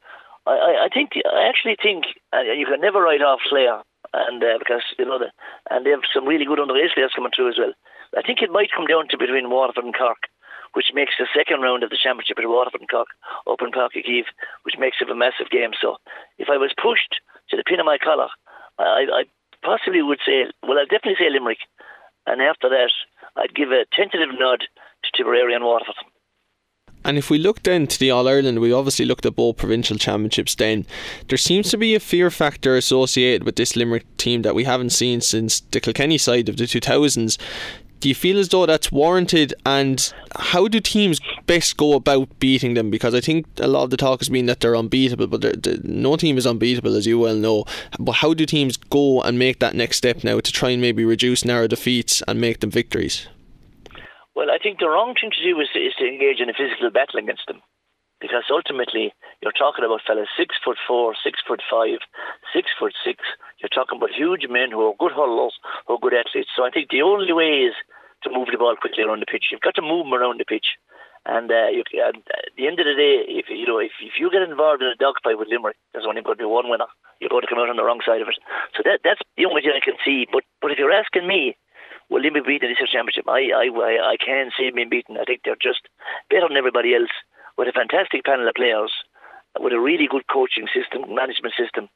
[0.48, 4.58] I, I, think I actually think uh, you can never write off Clare and uh,
[4.58, 5.30] because you know the,
[5.70, 7.72] and they have some really good underage players coming through as well.
[8.16, 10.26] I think it might come down to between Waterford and Cork,
[10.74, 13.08] which makes the second round of the championship at Waterford and Cork
[13.46, 14.30] in Páirc Uí Chaoimh,
[14.62, 15.70] which makes it a massive game.
[15.80, 15.96] So
[16.38, 17.20] if I was pushed
[17.50, 18.28] to the pin of my collar,
[18.78, 19.22] I, I
[19.62, 21.62] possibly would say, well, I'd definitely say Limerick,
[22.26, 22.92] and after that,
[23.36, 25.96] I'd give a tentative nod to Tipperary and Waterford.
[27.04, 29.96] And if we look then to the All Ireland, we obviously looked at both provincial
[29.96, 30.84] championships then.
[31.28, 34.90] There seems to be a fear factor associated with this Limerick team that we haven't
[34.90, 37.38] seen since the Kilkenny side of the 2000s.
[38.00, 39.52] Do you feel as though that's warranted?
[39.66, 42.90] And how do teams best go about beating them?
[42.90, 45.52] Because I think a lot of the talk has been that they're unbeatable, but they're,
[45.52, 47.66] they're, no team is unbeatable, as you well know.
[47.98, 51.04] But how do teams go and make that next step now to try and maybe
[51.04, 53.28] reduce narrow defeats and make them victories?
[54.34, 56.54] Well, I think the wrong thing to do is to, is to engage in a
[56.54, 57.60] physical battle against them.
[58.20, 62.00] Because ultimately, you're talking about fellas six foot four, six foot five,
[62.54, 63.20] six foot six.
[63.60, 65.54] You're talking about huge men who are good hurlers,
[65.86, 66.50] who are good athletes.
[66.56, 67.76] So I think the only way is
[68.24, 69.52] to move the ball quickly around the pitch.
[69.52, 70.76] You've got to move them around the pitch.
[71.28, 72.16] And, uh, you, at
[72.56, 74.96] the end of the day, if you know if, if you get involved in a
[74.96, 76.88] dogfight with Limerick, there's only going to be one winner.
[77.20, 78.40] You're going to come out on the wrong side of it.
[78.72, 80.24] So that that's the only thing I can see.
[80.32, 81.60] But but if you're asking me,
[82.08, 83.28] will Limerick beat the District Championship?
[83.28, 85.20] I, I, I, can see them beaten.
[85.20, 85.84] I think they're just
[86.32, 87.12] better than everybody else
[87.60, 88.92] with a fantastic panel of players,
[89.60, 91.92] with a really good coaching system, management system.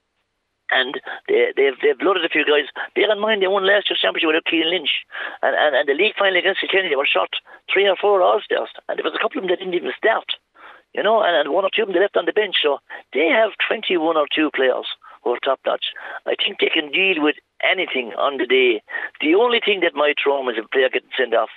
[0.70, 2.68] And they, they've they've blooded a few guys.
[2.94, 5.04] Bear in mind they won last year's championship without Cian Lynch,
[5.42, 7.30] and, and and the league final against Kilkenny they were shot
[7.72, 9.92] three or four All Stars, and there was a couple of them that didn't even
[9.96, 10.32] start,
[10.94, 12.56] you know, and, and one or two of them they left on the bench.
[12.64, 12.78] So
[13.12, 14.88] they have twenty one or two players
[15.22, 15.92] who are top notch.
[16.26, 18.80] I think they can deal with anything on the day.
[19.20, 21.52] The only thing that might throw them is a player getting sent off.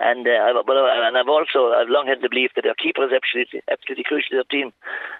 [0.00, 3.02] And uh, but uh, and I've also I've long had the belief that their keeper
[3.02, 4.70] is absolutely absolutely crucial to their team.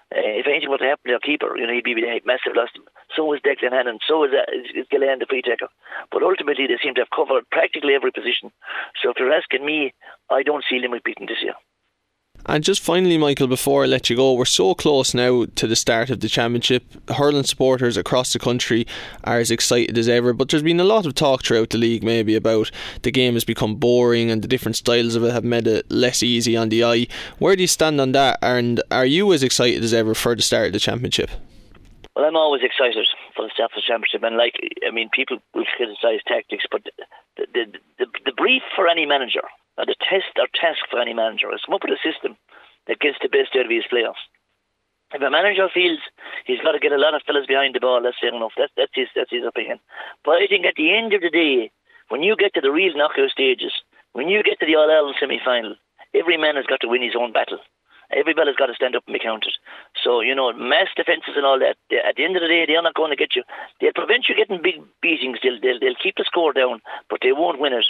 [0.07, 2.55] Uh, if anything were to happen to their keeper, you know he'd be a massive
[2.55, 2.71] loss.
[3.11, 3.99] So is Declan Hannon.
[4.07, 5.67] So is, uh, is Gillane, the free taker.
[6.11, 8.55] But ultimately, they seem to have covered practically every position.
[9.03, 9.93] So if you're asking me,
[10.31, 11.59] I don't see Limerick beaten this year.
[12.45, 15.75] And just finally, Michael, before I let you go, we're so close now to the
[15.75, 16.83] start of the championship.
[17.09, 18.87] Hurling supporters across the country
[19.23, 22.03] are as excited as ever, but there's been a lot of talk throughout the league
[22.03, 22.71] maybe about
[23.03, 26.23] the game has become boring and the different styles of it have made it less
[26.23, 27.07] easy on the eye.
[27.37, 28.39] Where do you stand on that?
[28.41, 31.29] And are you as excited as ever for the start of the championship?
[32.15, 35.37] Well, I'm always excited for the start of the championship, and like I mean, people
[35.53, 37.65] will criticise tactics, but the the,
[37.99, 39.43] the, the brief for any manager
[39.79, 42.35] and the test or task for any manager is come up with a system
[42.87, 44.19] that gets the best out of his players.
[45.13, 45.99] If a manager feels
[46.45, 48.53] he's got to get a lot of fellas behind the ball, that's fair enough.
[48.57, 49.79] That's that's his that's his opinion.
[50.23, 51.71] But I think at the end of the day,
[52.09, 53.73] when you get to the real knockout stages,
[54.13, 55.75] when you get to the All Ireland semi final,
[56.13, 57.59] every man has got to win his own battle.
[58.11, 59.53] Everybody's got to stand up and be counted.
[59.93, 62.65] So, you know, mass defences and all that, they, at the end of the day,
[62.65, 63.43] they're not going to get you.
[63.79, 65.39] They'll prevent you getting big beatings.
[65.43, 67.85] They'll, they'll, they'll keep the score down, but they won't win it.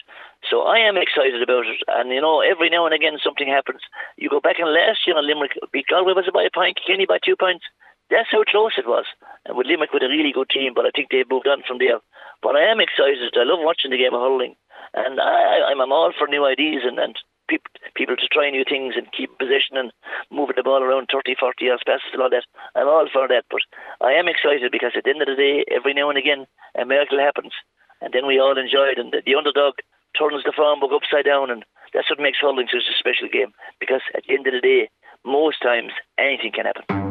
[0.50, 1.80] So I am excited about it.
[1.88, 3.82] And, you know, every now and again something happens.
[4.18, 6.80] You go back in last year on Limerick, beat Galway was it by a point,
[6.86, 7.64] Kenny by two points.
[8.10, 9.06] That's how close it was.
[9.46, 11.78] And with Limerick with a really good team, but I think they've moved on from
[11.78, 12.02] there.
[12.42, 13.38] But I am excited.
[13.38, 14.56] I love watching the game of hurling.
[14.94, 17.16] And I, I'm, I'm all for new ideas and, and
[17.50, 19.92] people, people to try new things and keep possession and
[20.30, 22.46] moving the ball around 30, 40 yards passes and all that.
[22.76, 23.66] I'm all for that, but
[24.00, 26.46] I am excited because at the end of the day, every now and again,
[26.78, 27.54] a miracle happens,
[28.00, 29.82] and then we all enjoy it, and the, the underdog
[30.18, 33.52] turns the farm book upside down, and that's what makes hurling such a special game.
[33.80, 34.90] Because at the end of the day,
[35.26, 37.09] most times anything can happen.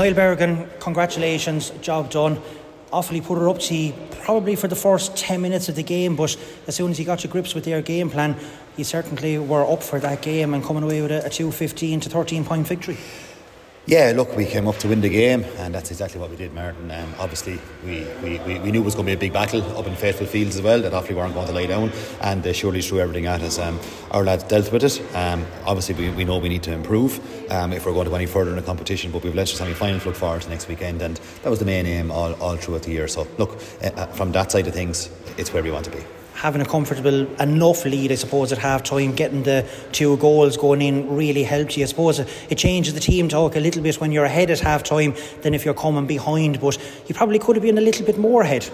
[0.00, 2.40] Niall Bergin, congratulations, job done.
[2.90, 6.16] Awfully put her up to you probably for the first 10 minutes of the game,
[6.16, 6.34] but
[6.66, 8.34] as soon as he got to grips with their game plan,
[8.78, 12.00] you certainly were up for that game and coming away with a, a 2 15
[12.00, 12.96] to 13 point victory.
[13.86, 16.52] Yeah, look, we came up to win the game, and that's exactly what we did,
[16.52, 16.90] Martin.
[16.90, 19.86] Um, obviously, we, we, we, knew it was going to be a big battle up
[19.86, 21.90] in Faithful Fields as well, that Offaly weren't going to lay down,
[22.20, 23.58] and they surely threw everything at us.
[23.58, 25.00] Um, our lads dealt with it.
[25.16, 27.18] Um, obviously, we, we know we need to improve
[27.50, 29.72] um, if we're going to go any further in the competition, but we've Leinster semi
[29.72, 32.82] final look forward to next weekend, and that was the main aim all, all throughout
[32.82, 33.08] the year.
[33.08, 36.04] So, look, uh, from that side of things, it's where we want to be
[36.40, 40.80] having a comfortable enough lead, I suppose, at half time, getting the two goals going
[40.80, 41.82] in really helps you.
[41.82, 44.82] I suppose it changes the team talk a little bit when you're ahead at half
[44.82, 48.16] time than if you're coming behind, but you probably could have been a little bit
[48.16, 48.66] more ahead.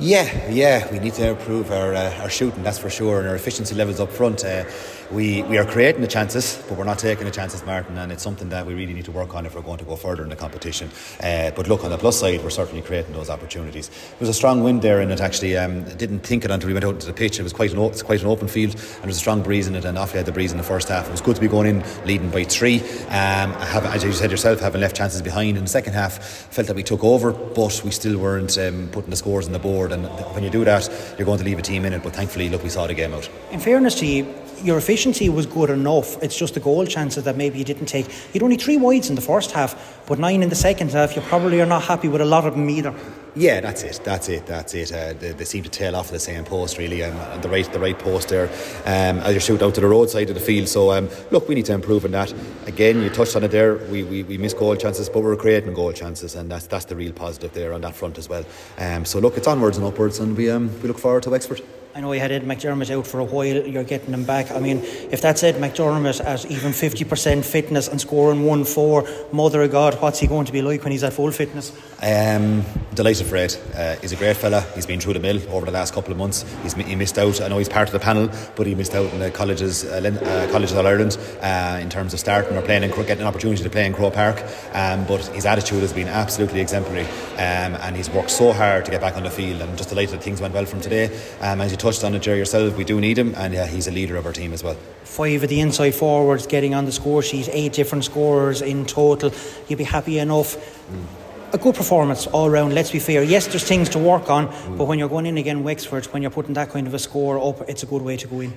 [0.00, 3.36] Yeah, yeah, we need to improve our, uh, our shooting, that's for sure, and our
[3.36, 4.44] efficiency levels up front.
[4.44, 4.64] Uh,
[5.10, 8.22] we, we are creating the chances, but we're not taking the chances, Martin, and it's
[8.22, 10.28] something that we really need to work on if we're going to go further in
[10.28, 10.90] the competition.
[11.22, 13.88] Uh, but look, on the plus side, we're certainly creating those opportunities.
[13.88, 16.74] There was a strong wind there, and it actually um, didn't think it until we
[16.74, 17.38] went out into the pitch.
[17.38, 19.66] It was quite an, it's quite an open field, and there was a strong breeze
[19.66, 21.08] in it, and Offaly had the breeze in the first half.
[21.08, 22.80] It was good to be going in leading by three.
[23.08, 26.66] Um, have, as you said yourself, having left chances behind in the second half, felt
[26.66, 29.92] that we took over, but we still weren't um, putting the scores on the board.
[29.92, 32.02] And when you do that, you're going to leave a team in it.
[32.02, 33.28] But thankfully, look, we saw the game out.
[33.50, 36.22] In fairness to you, your efficiency was good enough.
[36.22, 38.06] It's just the goal chances that maybe you didn't take.
[38.32, 41.16] You'd only three wides in the first half, but nine in the second half.
[41.16, 42.94] You probably are not happy with a lot of them either.
[43.34, 44.00] Yeah, that's it.
[44.02, 44.46] That's it.
[44.46, 44.92] That's it.
[44.92, 47.72] Uh, they, they, seem to tail off the same post really, um, and the right
[47.72, 48.48] the right post there
[48.84, 50.66] um, as you shoot out to the roadside of the field.
[50.68, 52.34] So um, look, we need to improve on that.
[52.66, 53.76] Again, you touched on it there.
[53.76, 56.96] We, we, we miss goal chances, but we're creating goal chances, and that's that's the
[56.96, 58.44] real positive there on that front as well.
[58.78, 61.62] Um, so look, it's onwards and upwards, and we um, we look forward to Wexford.
[61.94, 64.50] I know you had Ed McDermott out for a while, you're getting him back.
[64.50, 64.78] I mean,
[65.10, 70.00] if that's Ed McDermott at even 50% fitness and scoring 1 4, mother of God,
[70.00, 71.72] what's he going to be like when he's at full fitness?
[72.02, 73.56] Um, delighted for Ed.
[73.74, 74.60] Uh, he's a great fella.
[74.74, 76.44] He's been through the mill over the last couple of months.
[76.62, 77.40] He's, he missed out.
[77.40, 79.96] I know he's part of the panel, but he missed out in the colleges, uh,
[79.98, 83.62] uh, colleges of Ireland uh, in terms of starting or playing and getting an opportunity
[83.62, 84.42] to play in Croke Park.
[84.72, 88.90] Um, but his attitude has been absolutely exemplary, um, and he's worked so hard to
[88.90, 89.62] get back on the field.
[89.62, 91.06] And just delighted that things went well from today.
[91.40, 93.86] Um, as you touched on it, Jerry yourself, we do need him, and yeah, he's
[93.86, 94.76] a leader of our team as well.
[95.04, 99.32] Five of the inside forwards getting on the score sheet, eight different scorers in total.
[99.68, 100.56] You'd be happy enough.
[100.90, 101.04] Mm
[101.52, 102.74] a good performance all round.
[102.74, 103.22] Let's be fair.
[103.22, 104.78] Yes, there's things to work on, mm.
[104.78, 107.38] but when you're going in again Wexford, when you're putting that kind of a score
[107.38, 108.52] up, it's a good way to go in.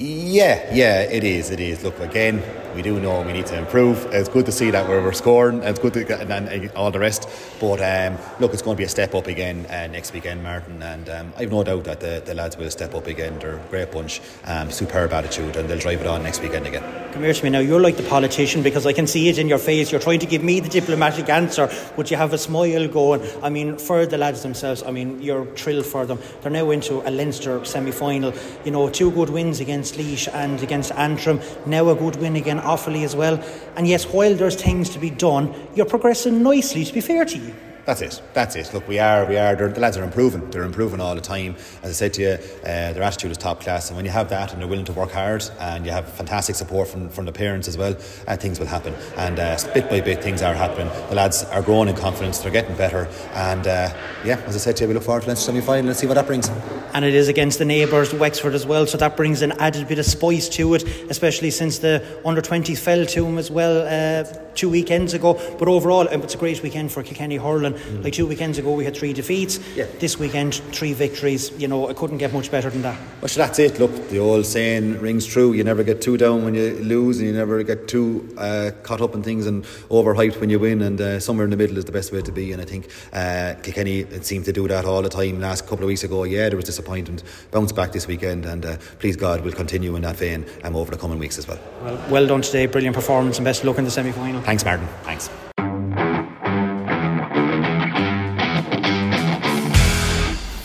[0.00, 1.50] Yeah, yeah, it is.
[1.50, 1.84] It is.
[1.84, 2.42] Look, again,
[2.74, 4.06] we do know we need to improve.
[4.14, 5.62] It's good to see that we're, we're scoring.
[5.62, 7.28] It's good to get and, and all the rest.
[7.60, 10.82] But um, look, it's going to be a step up again uh, next weekend, Martin.
[10.82, 13.38] And um, I've no doubt that the, the lads will step up again.
[13.40, 17.12] They're a great bunch, um, superb attitude, and they'll drive it on next weekend again.
[17.12, 17.58] Come here to me now.
[17.58, 19.90] You're like the politician because I can see it in your face.
[19.90, 23.20] You're trying to give me the diplomatic answer, but you have a smile going.
[23.42, 26.20] I mean, for the lads themselves, I mean, you're thrilled for them.
[26.40, 28.32] They're now into a Leinster semi final.
[28.64, 31.40] You know, two good wins against Laois and against Antrim.
[31.66, 33.42] Now a good win again, Offaly as well.
[33.76, 37.38] And yes, while there's things to be done, you're progressing nicely, to be fair to
[37.38, 37.54] you.
[37.86, 38.22] That's it.
[38.34, 38.72] That's it.
[38.74, 39.56] Look, we are, we are.
[39.56, 40.50] The lads are improving.
[40.50, 41.56] They're improving all the time.
[41.82, 43.88] As I said to you, uh, their attitude is top class.
[43.88, 46.56] And when you have that, and they're willing to work hard, and you have fantastic
[46.56, 47.96] support from, from the parents as well,
[48.28, 48.94] uh, things will happen.
[49.16, 50.88] And uh, bit by bit, things are happening.
[51.08, 52.38] The lads are growing in confidence.
[52.38, 53.08] They're getting better.
[53.34, 55.86] And uh, yeah, as I said to you, we look forward to Leinster semi final.
[55.86, 56.50] Let's see what that brings.
[56.92, 58.86] And it is against the neighbours, Wexford as well.
[58.86, 62.78] So that brings an added bit of spice to it, especially since the under 20s
[62.78, 65.34] fell to them as well uh, two weekends ago.
[65.58, 67.69] But overall, it's a great weekend for Kilkenny hurling.
[67.74, 68.04] Mm.
[68.04, 69.58] Like two weekends ago, we had three defeats.
[69.74, 69.86] Yeah.
[69.98, 71.50] This weekend, three victories.
[71.58, 72.98] You know, it couldn't get much better than that.
[73.20, 73.78] Well, so that's it.
[73.78, 75.52] Look, the old saying rings true.
[75.52, 79.00] You never get too down when you lose, and you never get too uh, caught
[79.00, 80.82] up in things and overhyped when you win.
[80.82, 82.52] And uh, somewhere in the middle is the best way to be.
[82.52, 85.40] And I think uh, Kilkenny seemed to do that all the time.
[85.40, 87.22] Last couple of weeks ago, yeah, there was disappointment.
[87.50, 90.90] Bounce back this weekend, and uh, please God, we'll continue in that vein um, over
[90.90, 91.58] the coming weeks as well.
[91.82, 92.66] Well, well done today.
[92.66, 94.40] Brilliant performance, and best of luck in the semi final.
[94.42, 94.86] Thanks, Martin.
[95.02, 95.30] Thanks.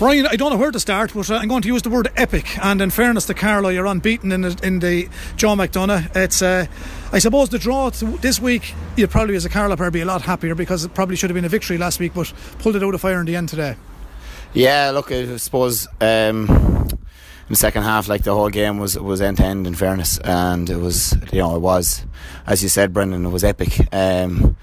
[0.06, 2.12] Brian, I don't know where to start, but uh, I'm going to use the word
[2.16, 2.64] epic.
[2.64, 6.16] And in fairness to Carlow, you're unbeaten in the, in the Joe McDonagh.
[6.16, 6.68] It's, uh,
[7.12, 8.76] I suppose, the draw this week.
[8.98, 11.34] You probably, as a Carlow player, be a lot happier because it probably should have
[11.34, 13.78] been a victory last week, but pulled it out of fire in the end today.
[14.54, 19.22] Yeah, look, I suppose um, in the second half, like the whole game was was
[19.22, 19.66] end to end.
[19.66, 22.06] In fairness, and it was, you know, it was,
[22.46, 23.92] as you said, Brendan, it was epic.
[23.92, 24.56] Um,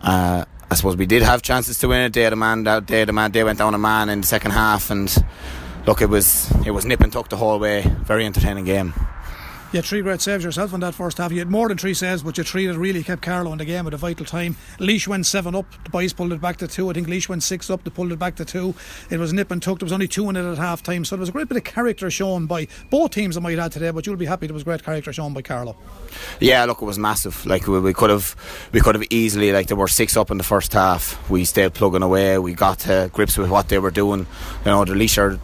[0.00, 2.12] uh, I suppose we did have chances to win it.
[2.12, 3.04] They had a man that day.
[3.04, 5.14] The man they went down a man in the second half, and
[5.86, 7.82] look, it was it was nip and tuck the whole way.
[7.82, 8.92] Very entertaining game.
[9.72, 11.32] Had three great saves yourself in that first half.
[11.32, 13.64] You had more than three saves, but you three that really kept Carlow in the
[13.64, 14.56] game at a vital time.
[14.78, 15.66] Laois went seven up.
[15.84, 16.88] The boys pulled it back to two.
[16.88, 17.84] I think Laois went six up.
[17.84, 18.74] They pulled it back to two.
[19.10, 19.80] It was nip and tuck.
[19.80, 21.04] There was only two in it at half time.
[21.04, 23.72] So there was a great bit of character shown by both teams I might add
[23.72, 25.76] today, but you'll be happy there was great character shown by Carlow.
[26.40, 27.44] Yeah, look, it was massive.
[27.44, 28.34] Like we, we could have,
[28.72, 31.28] we could have easily like there were six up in the first half.
[31.28, 32.38] We stayed plugging away.
[32.38, 34.26] We got to grips with what they were doing.
[34.64, 35.38] You know, the Laois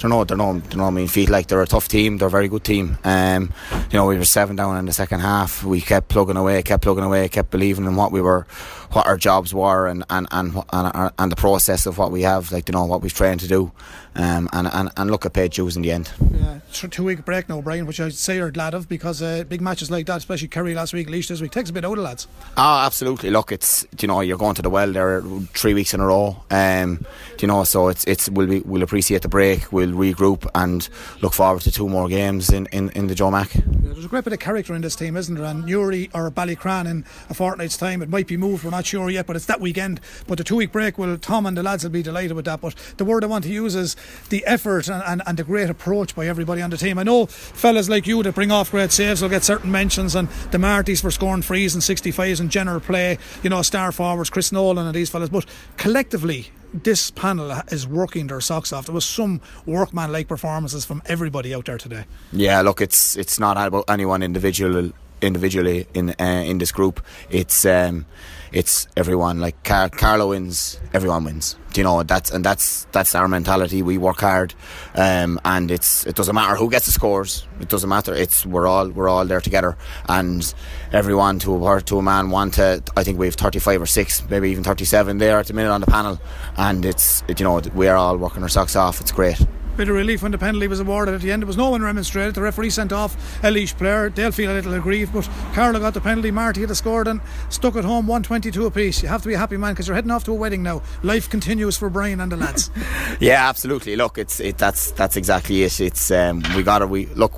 [0.00, 0.86] don't know, don't don't know.
[0.86, 2.16] I mean, feet like they're a tough team.
[2.16, 2.96] They're a very good team.
[3.04, 3.52] Um,
[3.90, 5.62] you know, we were seven down in the second half.
[5.62, 8.46] We kept plugging away, kept plugging away, kept believing in what we were,
[8.92, 12.52] what our jobs were, and and and and, and the process of what we have,
[12.52, 13.72] like you know, what we've trained to do.
[14.16, 16.10] Um, and, and, and look at paid dues in the end.
[16.32, 19.60] Yeah, two week break now, Brian, which I'd say you're glad of because uh, big
[19.60, 22.02] matches like that, especially Kerry last week, Laois this week, takes a bit out of
[22.02, 22.26] lads.
[22.56, 23.30] Ah, absolutely.
[23.30, 25.22] Look, it's you know you're going to the well there
[25.54, 26.42] three weeks in a row.
[26.50, 27.06] Um,
[27.38, 30.88] you know, so it's it's we'll be, we'll appreciate the break, we'll regroup and
[31.22, 33.54] look forward to two more games in, in, in the Joe Mac.
[33.54, 35.44] Yeah, there's a great bit of character in this team, isn't there?
[35.44, 38.64] And Newry or Ballycran in a fortnight's time, it might be moved.
[38.64, 40.00] We're not sure yet, but it's that weekend.
[40.26, 42.60] But the two week break, will Tom and the lads will be delighted with that.
[42.60, 43.96] But the word I want to use is
[44.28, 46.98] the effort and, and, and, the great approach by everybody on the team.
[46.98, 50.28] I know fellas like you that bring off great saves will get certain mentions, and
[50.50, 54.52] the Martys for scoring frees and 65s and general play, you know, star forwards, Chris
[54.52, 55.28] Nolan and these fellas.
[55.28, 58.86] But collectively, this panel is working their socks off.
[58.86, 62.04] There was some workman-like performances from everybody out there today.
[62.32, 67.04] Yeah, look, it's it's not about anyone individual individually in uh, in this group.
[67.30, 68.06] It's um,
[68.52, 69.40] it's everyone.
[69.40, 71.56] Like Car- Carlow wins, everyone wins.
[71.72, 73.82] Do you know that's and that's that's our mentality.
[73.82, 74.54] We work hard,
[74.94, 77.46] um, and it's it doesn't matter who gets the scores.
[77.60, 78.12] It doesn't matter.
[78.14, 79.76] It's we're all we're all there together,
[80.08, 80.52] and
[80.92, 82.82] everyone to a to a man One to.
[82.96, 85.54] I think we have thirty five or six, maybe even thirty seven there at the
[85.54, 86.20] minute on the panel,
[86.56, 89.00] and it's it, you know we are all working our socks off.
[89.00, 89.40] It's great
[89.80, 91.40] bit of relief when the penalty was awarded at the end.
[91.40, 92.34] There was no one remonstrated.
[92.34, 94.10] The referee sent off a Laois player.
[94.10, 96.30] They'll feel a little aggrieved, but Carlow got the penalty.
[96.30, 99.02] Marty had scored and stuck at home 122 apiece.
[99.02, 100.82] You have to be a happy man because you're heading off to a wedding now.
[101.02, 102.70] Life continues for Brian and the lads.
[103.20, 103.96] yeah, absolutely.
[103.96, 105.80] Look, it's it, that's that's exactly it.
[105.80, 107.32] It's um, we got to we look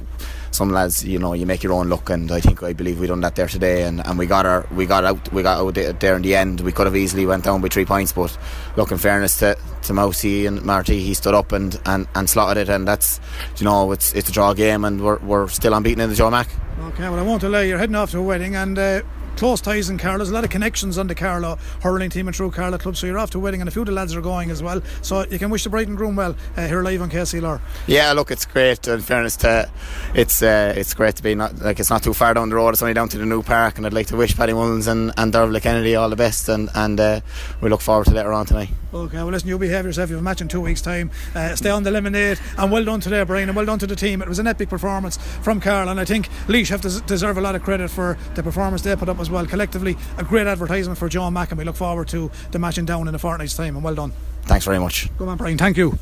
[0.52, 3.06] some lads, you know, you make your own luck, and I think I believe we
[3.06, 6.00] done that there today, and, and we got our we got out we got out
[6.00, 6.60] there in the end.
[6.60, 8.36] We could have easily went down by three points, but
[8.76, 12.68] look, in fairness to to Mousy and Marty, he stood up and, and, and slotted
[12.68, 13.20] it, and that's
[13.56, 16.30] you know it's it's a draw game, and we're, we're still unbeaten in the Joe
[16.30, 16.48] Mac.
[16.80, 17.68] Okay, well I won't delay.
[17.68, 18.78] You're heading off to a wedding, and.
[18.78, 19.02] Uh
[19.36, 20.18] close ties in Carlow.
[20.18, 22.96] There's a lot of connections on the Carlow hurling team and through Carlow club.
[22.96, 24.82] So you're off to wedding, and a few of the lads are going as well.
[25.02, 27.60] So you can wish the bride and groom well uh, here live on KCLR.
[27.86, 28.86] Yeah, look, it's great.
[28.86, 29.70] In fairness to,
[30.14, 32.70] it's uh, it's great to be not like it's not too far down the road.
[32.70, 35.12] It's only down to the new park, and I'd like to wish Paddy Mullins and
[35.16, 37.20] and Dervla Kennedy all the best, and and uh,
[37.60, 38.70] we look forward to later on tonight.
[38.94, 40.10] Okay, well listen, You'll behave yourself.
[40.10, 41.10] You have a match in two weeks' time.
[41.34, 43.96] Uh, stay on the lemonade, and well done today, Brian, and well done to the
[43.96, 44.20] team.
[44.20, 47.40] It was an epic performance from Carl, and I think Laois have to deserve a
[47.40, 49.46] lot of credit for the performance they put up as well.
[49.46, 53.08] Collectively, a great advertisement for Joe Mac, and we look forward to the matching down
[53.08, 53.76] in a fortnight's time.
[53.76, 54.12] And well done.
[54.42, 55.08] Thanks very much.
[55.16, 55.56] Come on, Brian.
[55.56, 55.98] Thank you.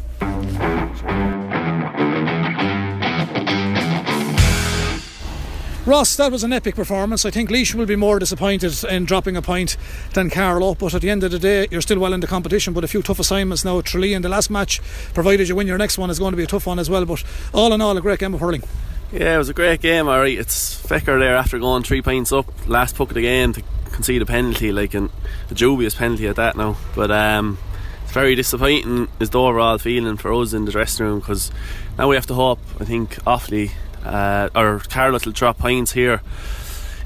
[5.91, 7.25] Ross, that was an epic performance.
[7.25, 9.77] I think Laois will be more disappointed in dropping a point
[10.15, 12.73] than Carlow, but at the end of the day, you're still well in the competition.
[12.73, 13.81] But a few tough assignments now.
[13.81, 14.81] Tralee in the last match,
[15.15, 17.05] provided you win your next one, is going to be a tough one as well.
[17.07, 18.63] But all in all, a great game of hurling.
[19.11, 20.07] Yeah, it was a great game.
[20.07, 23.53] All right, it's Fecker there after going three points up, last puck of the game
[23.55, 25.11] to concede a penalty, like a
[25.53, 26.77] dubious penalty at that now.
[26.95, 27.59] But um,
[28.05, 31.51] it's very disappointing is the overall feeling for us in the dressing room because
[31.99, 32.61] now we have to hope.
[32.79, 33.73] I think Offaly
[34.05, 36.23] uh, or Carlow will drop points here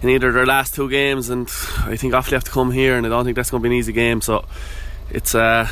[0.02, 1.48] in either their last two games, and
[1.84, 3.74] I think Offaly have to come here, and I don't think that's going to be
[3.74, 4.20] an easy game.
[4.20, 4.44] So
[5.10, 5.68] it's uh,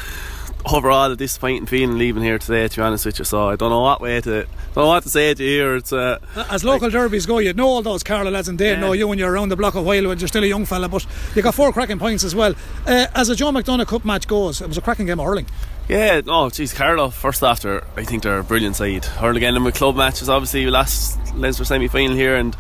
[0.65, 2.67] overall a disappointing feeling leaving here today.
[2.67, 5.03] To be honest with you, so I don't know what way to don't know what
[5.03, 5.77] to say to you here.
[5.77, 6.19] It's uh,
[6.51, 8.81] as local like, derbies go, you know all those Carlow lads, and they yeah.
[8.81, 10.89] know you when you're around the block a while when you're still a young fella.
[10.89, 12.55] But you got four cracking points as well.
[12.87, 15.47] Uh, as a Joe McDonagh Cup match goes, it was a cracking game of hurling.
[15.93, 19.05] Yeah, oh, geez, Carlow, first after, I think they're a brilliant side.
[19.05, 22.57] Hurling again in with club matches, obviously, last Leinster semi final here, and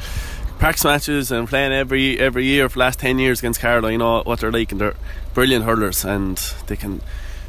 [0.58, 3.88] practice matches and playing every every year for the last 10 years against Carlow.
[3.88, 4.96] You know what they're like, and they're
[5.32, 7.00] brilliant hurlers, and they can,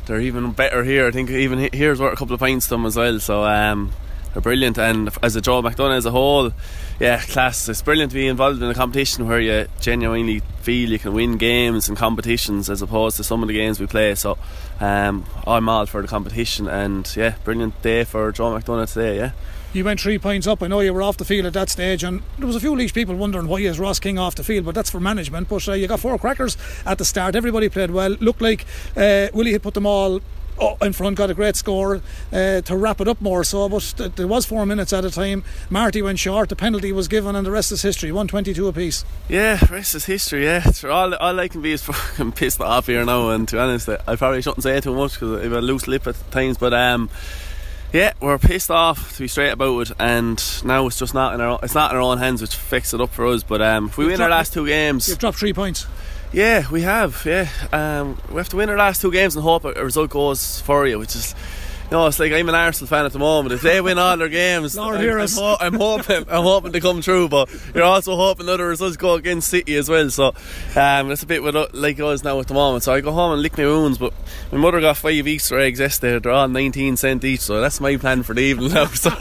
[0.06, 1.06] they're even better here.
[1.06, 3.20] I think even here's worth a couple of points to them as well.
[3.20, 3.92] So, um,
[4.32, 4.78] they're brilliant.
[4.78, 6.54] And as a Joe McDonagh as a whole,
[7.00, 7.68] yeah, class.
[7.70, 11.38] It's brilliant to be involved in a competition where you genuinely feel you can win
[11.38, 14.16] games and competitions as opposed to some of the games we play.
[14.16, 14.38] So
[14.80, 19.18] um, I'm all for the competition, and yeah, brilliant day for Joe McDonagh today.
[19.18, 19.32] Yeah.
[19.74, 20.62] You went three points up.
[20.62, 22.76] I know you were off the field at that stage, and there was a few
[22.76, 25.50] Laois people wondering why is Ross King off the field, but that's for management.
[25.50, 27.36] But uh, you got four crackers at the start.
[27.36, 28.12] Everybody played well.
[28.20, 28.66] Looked like
[28.96, 30.22] uh, Willie had put them all
[30.60, 32.02] oh, in front, got a great score
[32.32, 33.68] uh, to wrap it up more so.
[33.70, 35.44] But there was four minutes at a time.
[35.70, 39.06] Marty went short, the penalty was given, and the rest is history 122 apiece.
[39.30, 40.64] Yeah, rest is history, yeah.
[40.86, 43.90] All, all I can be is fucking pissed off here now, and to be honest,
[43.90, 46.74] I probably shouldn't say too much because I have a loose lip at times, but
[46.74, 47.10] um,
[47.92, 51.42] yeah, we're pissed off to be straight about it, and now it's just not in
[51.42, 53.44] our it's not in our own hands, which fixes it up for us.
[53.44, 55.86] But um, if we You've win dropped- our last two games, You've dropped three points.
[56.34, 57.24] Yeah, we have.
[57.26, 60.60] Yeah, um, we have to win our last two games and hope a result goes
[60.62, 61.36] for you, which is.
[61.92, 63.54] Know, it's like I'm an Arsenal fan at the moment.
[63.54, 66.82] If they win all their games, Lord I'm, I'm, ho- I'm hoping, I'm hoping to
[66.82, 67.30] come true.
[67.30, 70.10] But you're also hoping that other results go against City as well.
[70.10, 70.34] So
[70.76, 72.84] um, it's a bit with, like us now at the moment.
[72.84, 73.98] So I go home and lick my wounds.
[73.98, 74.14] But
[74.52, 76.18] my mother got five Easter eggs yesterday.
[76.20, 77.42] They're all 19 cent each.
[77.42, 78.86] So that's my plan for the evening now.
[78.88, 79.10] So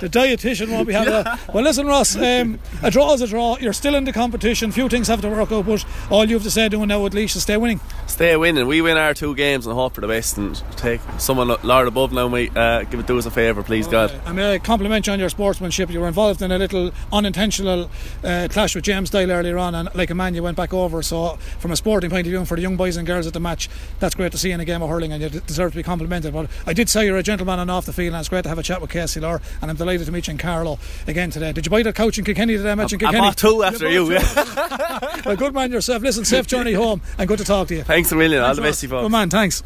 [0.00, 1.38] The dietitian won't be having a.
[1.54, 3.56] Well, listen, Ross, um, a draw is a draw.
[3.58, 4.70] You're still in the competition.
[4.70, 7.14] Few things have to work out, but all you have to say doing now at
[7.14, 7.80] least is stay winning.
[8.06, 8.66] stay winning.
[8.66, 10.36] We win our two games and hope for the best.
[10.36, 13.88] And take someone Lord above now, might uh, give it to us a favour, please
[13.88, 14.12] God.
[14.26, 15.88] I may compliment you on your sportsmanship.
[15.88, 17.90] You were involved in a little unintentional
[18.22, 21.02] uh, clash with James Dyle earlier on, and like a man, you went back over.
[21.02, 23.32] So, from a sporting point of view, and for the young boys and girls at
[23.32, 25.76] the match, that's great to see in a game of hurling, and you deserve to
[25.76, 26.34] be complimented.
[26.34, 28.50] But I did say you're a gentleman on off the field, and it's great to
[28.50, 31.52] have a chat with KCLR, and I'm delighted to meet you in Carlow again today.
[31.52, 32.72] Did you buy the couch in Kilkenny today?
[32.72, 33.20] I you in I Kilkenny.
[33.20, 34.10] bought two after you.
[34.10, 35.12] bought yeah.
[35.14, 35.22] two.
[35.24, 36.02] well, good man yourself.
[36.02, 37.84] Listen, safe journey home, and good to talk to you.
[37.84, 38.42] Thanks a million.
[38.42, 39.04] All Thanks, the best, you folks.
[39.04, 39.62] Good man, thanks.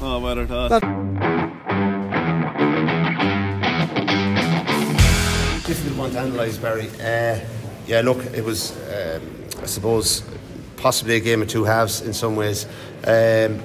[0.00, 1.54] Oh, better thought.
[5.68, 6.88] Difficult one to analyse, Barry.
[6.98, 7.38] Uh,
[7.86, 9.22] yeah, look, it was, um,
[9.62, 10.22] I suppose,
[10.78, 12.64] possibly a game of two halves in some ways.
[13.06, 13.60] Um,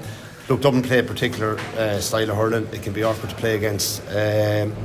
[0.49, 2.67] look, Dublin play a particular uh, style of hurling.
[2.73, 4.01] It can be awkward to play against.
[4.09, 4.75] Um,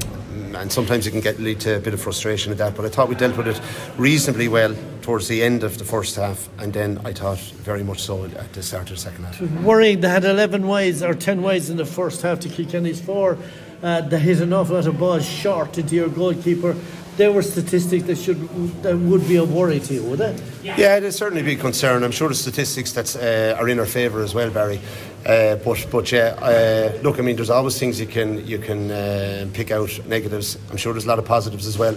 [0.55, 2.77] and sometimes it can get lead to a bit of frustration at that.
[2.77, 3.61] But I thought we dealt with it
[3.97, 8.01] reasonably well towards the end of the first half, and then I thought very much
[8.01, 9.41] so at the start of the second half.
[9.63, 10.01] worrying.
[10.03, 13.39] They had 11 wides or 10 wides in the first half to Kilkenny's four.
[13.83, 16.75] Uh, they hit an awful lot of balls short into your goalkeeper.
[17.19, 18.39] They were statistics that should
[18.83, 20.41] that would be a worry to you, would it?
[20.63, 22.05] Yeah, it'd certainly be a concern.
[22.05, 24.79] I'm sure the statistics that uh, are in our favour as well, Barry.
[25.27, 28.91] Uh, but but yeah, uh, look, I mean, there's always things you can you can
[28.93, 30.57] uh, pick out negatives.
[30.71, 31.97] I'm sure there's a lot of positives as well,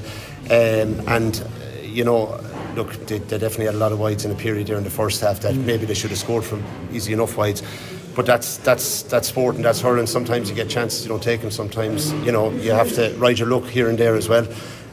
[0.49, 2.39] um, and uh, you know.
[2.75, 4.89] Look, they, they definitely had a lot of wides in a period there in the
[4.89, 6.63] first half that maybe they should have scored from
[6.93, 7.61] easy enough wides.
[8.15, 10.07] But that's that's that's sport and that's hurling.
[10.07, 11.51] Sometimes you get chances, you don't take them.
[11.51, 14.47] Sometimes you know you have to ride your luck here and there as well.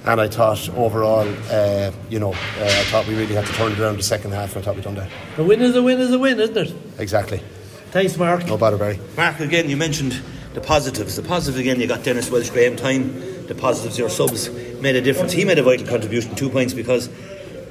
[0.08, 3.72] And I thought overall, uh, you know, uh, I thought we really had to turn
[3.72, 4.56] it around the second half.
[4.56, 6.56] And I thought we done that A win is a win is a win, isn't
[6.56, 6.74] it?
[6.98, 7.42] exactly.
[7.90, 8.46] Thanks, Mark.
[8.46, 8.98] No bother, Barry.
[9.18, 10.18] Mark, again, you mentioned
[10.54, 11.16] the positives.
[11.16, 13.46] The positives, again, you got Dennis Welsh, Graham Time.
[13.48, 14.48] The positives, your subs
[14.80, 15.32] made a difference.
[15.32, 17.08] He made a vital contribution, two points, because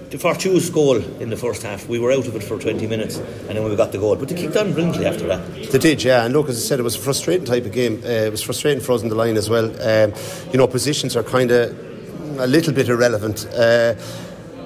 [0.09, 3.17] the fortuitous goal in the first half, we were out of it for 20 minutes,
[3.17, 4.15] and then we got the goal.
[4.15, 5.71] But they kicked on brilliantly after that.
[5.71, 6.23] They did, yeah.
[6.23, 8.01] And look, as I said, it was a frustrating type of game.
[8.03, 9.65] Uh, it was frustrating for us in the line as well.
[9.81, 10.13] Um,
[10.51, 11.86] you know, positions are kind of
[12.39, 13.45] a little bit irrelevant.
[13.47, 13.95] Uh,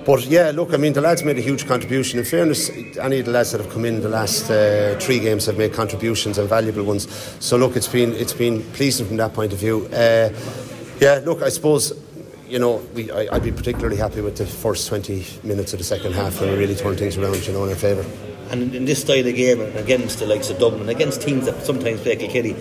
[0.06, 2.18] but yeah, look, I mean, the lads made a huge contribution.
[2.18, 5.46] In fairness, any of the lads that have come in the last uh, three games
[5.46, 7.08] have made contributions and valuable ones.
[7.40, 9.86] So look, it's been it's been pleasing from that point of view.
[9.88, 10.30] Uh,
[11.00, 11.94] yeah, look, I suppose
[12.48, 15.86] you know we, I, I'd be particularly happy with the first 20 minutes of the
[15.86, 18.06] second half when we really turned things around, you know, in our favour.
[18.50, 22.02] And in this style of game, against the likes of Dublin, against teams that sometimes
[22.02, 22.56] play Kilkenny,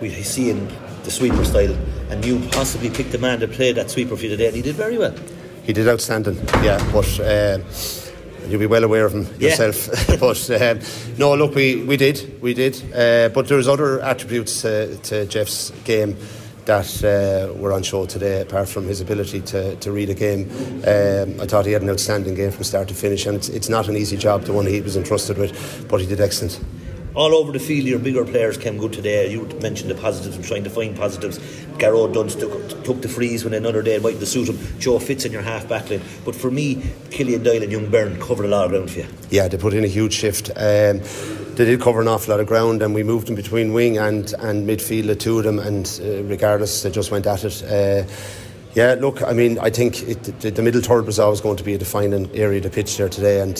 [0.00, 0.68] we see in
[1.02, 1.76] the sweeper style,
[2.10, 4.62] and you possibly picked the man to play that sweeper for you today, and he
[4.62, 5.14] did very well.
[5.64, 7.58] He did outstanding, yeah, but uh,
[8.48, 9.50] you'll be well aware of him Yeah.
[9.50, 9.88] yourself.
[10.20, 10.80] but um,
[11.18, 12.76] no, look, we, we did, we did.
[12.94, 16.16] Uh, but there's other attributes uh, to Jeff's game
[16.66, 20.50] that uh, were on show today, apart from his ability to, to read a game.
[20.86, 23.68] Um, I thought he had an outstanding game from start to finish, and it's, it's
[23.68, 26.58] not an easy job, the one he was entrusted with, but he did excellent.
[27.14, 29.30] All over the field, your bigger players came good today.
[29.30, 31.38] You mentioned the positives and trying to find positives.
[31.78, 34.58] Garrod Dunst took, took the frees when another day might suit him.
[34.80, 36.02] Joe Fitz in your half back line.
[36.24, 39.06] But for me, Killian Doyle and Young Byrne covered a lot of ground for you.
[39.30, 40.50] Yeah, they put in a huge shift.
[40.56, 41.02] Um,
[41.54, 44.32] they did cover an awful lot of ground, and we moved them between wing and,
[44.40, 47.62] and midfield, the two of them, and uh, regardless, they just went at it.
[47.62, 48.10] Uh,
[48.74, 51.64] yeah, look, I mean, I think it, the, the middle third was always going to
[51.64, 53.52] be a defining area of the pitch there today, and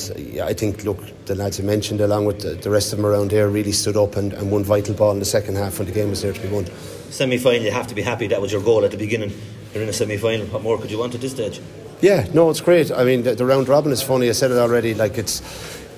[0.43, 3.31] I think, look, the lads you mentioned, along with the, the rest of them around
[3.31, 5.95] here, really stood up and, and won vital ball in the second half when the
[5.95, 6.67] game was there to be won.
[7.11, 9.33] Semi final, you have to be happy that was your goal at the beginning.
[9.73, 10.47] You're in a semi final.
[10.47, 11.61] What more could you want at this stage?
[12.01, 12.91] Yeah, no, it's great.
[12.91, 14.29] I mean, the, the round robin is funny.
[14.29, 14.95] I said it already.
[14.95, 15.41] Like it's,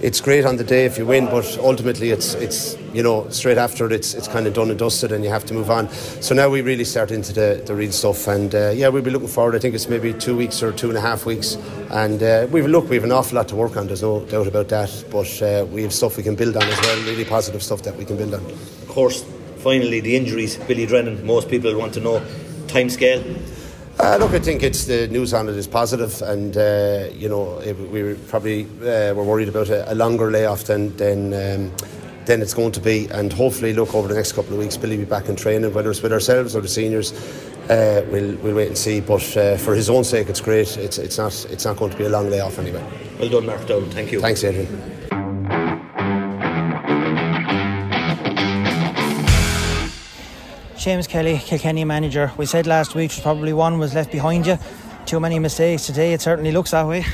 [0.01, 3.59] it's great on the day if you win, but ultimately it's, it's you know, straight
[3.59, 5.89] after it, it's, it's kind of done and dusted, and you have to move on.
[5.91, 9.11] So now we really start into the, the real stuff, and uh, yeah, we'll be
[9.11, 9.55] looking forward.
[9.55, 11.57] I think it's maybe two weeks or two and a half weeks,
[11.91, 13.87] and uh, we've look, we have an awful lot to work on.
[13.87, 15.05] There's no doubt about that.
[15.11, 16.97] But uh, we have stuff we can build on as well.
[17.05, 18.45] Really positive stuff that we can build on.
[18.45, 19.25] Of course,
[19.59, 20.57] finally, the injuries.
[20.57, 21.25] Billy Drennan.
[21.25, 22.25] Most people want to know
[22.69, 23.23] time scale.
[23.99, 27.59] Uh, look, I think it's the news on it is positive, and uh, you know
[27.91, 31.33] we probably uh, were worried about a, a longer layoff than than.
[31.33, 31.73] Um,
[32.27, 34.97] then it's going to be, and hopefully, look over the next couple of weeks, Billy
[34.97, 37.13] will be back in training, whether it's with ourselves or the seniors.
[37.71, 39.01] Uh, we'll we'll wait and see.
[39.01, 40.77] But uh, for his own sake, it's great.
[40.77, 42.85] It's it's not it's not going to be a long layoff anyway.
[43.19, 43.93] Well done, Mark Dowd.
[43.93, 44.21] Thank you.
[44.21, 44.96] Thanks, Adrian.
[50.87, 52.31] James Kelly, Kilkenny manager.
[52.37, 54.57] We said last week probably one was left behind you.
[55.05, 56.13] Too many mistakes today.
[56.13, 57.05] It certainly looks that way.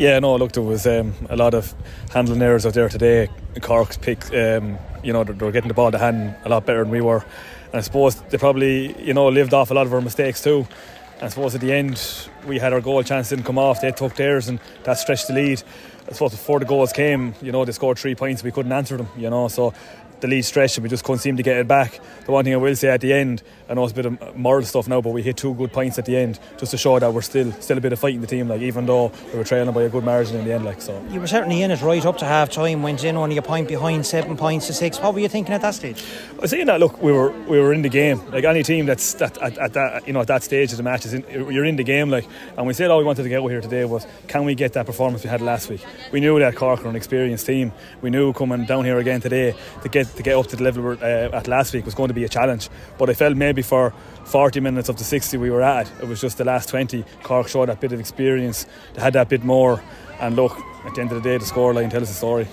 [0.00, 1.72] Yeah, no, look, there was um, a lot of
[2.12, 3.28] handling errors out there today.
[3.60, 6.82] Cork's pick, um, you know, they were getting the ball to hand a lot better
[6.82, 7.24] than we were.
[7.66, 10.66] And I suppose they probably, you know, lived off a lot of our mistakes too.
[11.14, 12.02] And I suppose at the end,
[12.48, 13.80] we had our goal chance didn't come off.
[13.80, 15.62] They took theirs, and that stretched the lead.
[16.08, 18.42] I suppose before the goals came, you know, they scored three points.
[18.42, 19.46] We couldn't answer them, you know.
[19.46, 19.72] So
[20.20, 22.00] the lead stretched and we just couldn't seem to get it back.
[22.26, 24.36] The one thing I will say at the end, I know it's a bit of
[24.36, 26.98] moral stuff now, but we hit two good points at the end just to show
[26.98, 28.48] that we're still still a bit of fight in the team.
[28.48, 31.02] Like even though we were trailing by a good margin in the end, like so.
[31.10, 32.82] You were certainly in it right up to half time.
[32.82, 34.98] Went in only a point behind, seven points to six.
[34.98, 36.04] What were you thinking at that stage?
[36.38, 38.20] I was saying that look, we were we were in the game.
[38.30, 40.82] Like any team that's that at, at that you know at that stage of the
[40.82, 42.10] match is in, you're in the game.
[42.10, 44.54] Like and we said all we wanted to get over here today was can we
[44.54, 45.84] get that performance we had last week?
[46.12, 47.72] We knew that Cork were an experienced team.
[48.02, 50.90] We knew coming down here again today to get to get up to the level
[50.90, 52.68] uh, at last week was going to be a challenge.
[52.98, 53.92] But I felt maybe for
[54.24, 57.04] 40 minutes of the 60 we were at, it was just the last 20.
[57.22, 59.82] Cork showed that bit of experience, they had that bit more.
[60.20, 62.46] And look, at the end of the day, the scoreline tells the story.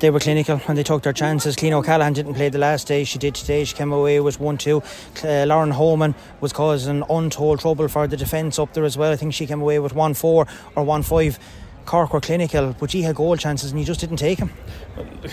[0.00, 1.56] They were clinical and they took their chances.
[1.56, 3.04] Clean O'Callaghan didn't play the last day.
[3.04, 3.64] She did today.
[3.64, 4.82] She came away with 1 2.
[5.22, 9.12] Uh, Lauren Holman was causing untold trouble for the defence up there as well.
[9.12, 11.38] I think she came away with 1 4 or 1 5.
[11.90, 14.52] Cork were clinical, but he had goal chances and you just didn't take them.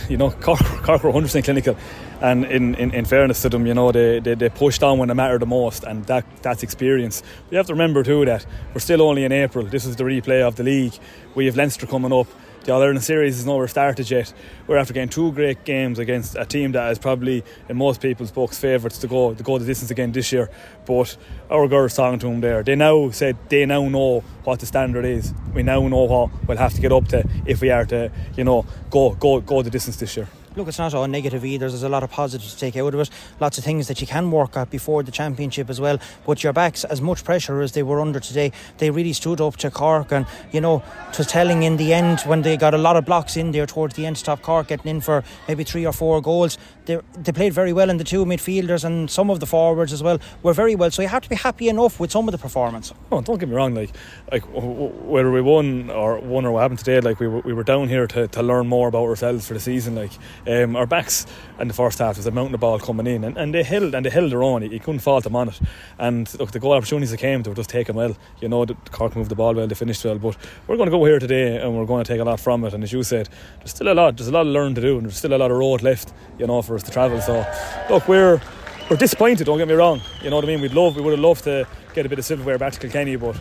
[0.09, 1.77] You know, Cork, Cork were 100% clinical,
[2.19, 5.11] and in, in, in, fairness to them, you know, they, they, they pushed on when
[5.11, 7.21] it mattered the most, and that that's experience.
[7.51, 8.43] You have to remember too that
[8.73, 9.67] we're still only in April.
[9.67, 10.93] This is the replay of the league.
[11.35, 12.25] We have Leinster coming up
[12.67, 14.33] the All Ireland series is nowhere started yet.
[14.67, 18.29] We're after getting two great games against a team that is probably in most people's
[18.29, 20.49] books favourites to go to go the distance again this year.
[20.85, 21.15] But
[21.49, 25.05] our girls talking to them there, they now said they now know what the standard
[25.05, 25.33] is.
[25.53, 28.43] We now know what we'll have to get up to if we are to, you
[28.43, 30.27] know, go go go the distance this year
[30.57, 31.69] look, it's not all negative either.
[31.69, 33.09] There's a lot of positives to take out of it.
[33.39, 35.99] Lots of things that you can work at before the championship as well.
[36.25, 39.55] But your backs, as much pressure as they were under today, they really stood up
[39.57, 40.11] to Cork.
[40.11, 40.83] And, you know,
[41.17, 43.95] was telling in the end when they got a lot of blocks in there towards
[43.95, 46.57] the end stop Cork getting in for maybe three or four goals.
[46.87, 50.01] They, they played very well in the two midfielders and some of the forwards as
[50.01, 50.89] well were very well.
[50.89, 52.93] So you have to be happy enough with some of the performance.
[53.11, 53.75] Oh, don't get me wrong.
[53.75, 53.91] Like,
[54.31, 57.63] like whether we won or won or what happened today, like we were, we were
[57.63, 59.95] down here to, to learn more about ourselves for the season.
[59.95, 60.11] Like
[60.47, 61.25] um, our backs
[61.59, 63.93] in the first half was a mountain of ball coming in, and, and they held
[63.93, 64.63] and they held their own.
[64.63, 65.59] You couldn't fault them on it.
[65.99, 68.15] And look, the goal opportunities that came, they were just taken well.
[68.39, 70.17] You know, the Cork moved the ball well, they finished well.
[70.17, 72.63] But we're going to go here today, and we're going to take a lot from
[72.63, 72.73] it.
[72.73, 73.27] And as you said,
[73.59, 74.15] there's still a lot.
[74.15, 76.13] There's a lot of learn to do, and there's still a lot of road left.
[76.39, 77.19] You know, for us to travel.
[77.21, 77.45] So,
[77.89, 78.41] look, we're
[78.89, 79.45] we're disappointed.
[79.45, 80.01] Don't get me wrong.
[80.21, 80.61] You know what I mean.
[80.61, 83.15] We'd love, we would have loved to get a bit of silverware back to Kilkenny,
[83.17, 83.37] but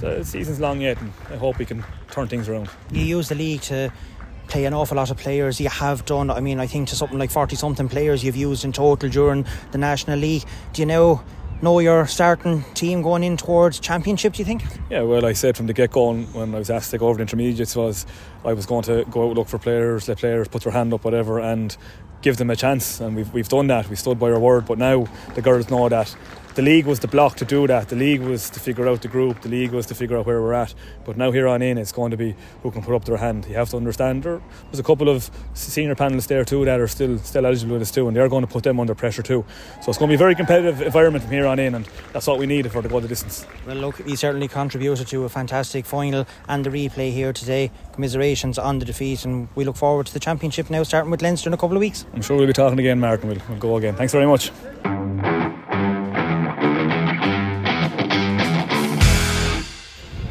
[0.00, 2.68] the season's long yet, and I hope we can turn things around.
[2.90, 3.92] You use the league to
[4.48, 5.60] play an awful lot of players.
[5.60, 6.30] You have done.
[6.30, 9.46] I mean, I think to something like forty something players you've used in total during
[9.70, 10.44] the National League.
[10.72, 11.22] Do you know?
[11.62, 14.32] Know your starting team going in towards championship?
[14.32, 14.64] Do you think?
[14.90, 17.18] Yeah, well, I said from the get go when I was asked to take over
[17.18, 18.04] the intermediates was
[18.44, 21.04] I was going to go out look for players, let players put their hand up,
[21.04, 21.76] whatever, and
[22.20, 22.98] give them a chance.
[22.98, 23.88] And we've we've done that.
[23.88, 24.66] We stood by our word.
[24.66, 25.06] But now
[25.36, 26.16] the girls know that
[26.54, 27.88] the league was the block to do that.
[27.88, 29.40] The league was to figure out the group.
[29.40, 30.74] The league was to figure out where we're at.
[31.04, 33.46] But now here on in, it's going to be who can put up their hand.
[33.46, 36.88] You have to understand there, there's a couple of senior panelists there too that are
[36.88, 39.44] still still eligible with us too, and they're going to put them under pressure too.
[39.80, 42.26] So it's going to be a very competitive environment from here on in, and that's
[42.26, 43.46] what we needed for the go the distance.
[43.66, 47.70] Well, look, he certainly contributed to a fantastic final and the replay here today.
[47.92, 51.48] Commiserations on the defeat, and we look forward to the championship now, starting with Leinster
[51.48, 52.04] in a couple of weeks.
[52.14, 53.28] I'm sure we'll be talking again, Martin.
[53.28, 53.94] We'll, we'll go again.
[53.94, 54.50] Thanks very much.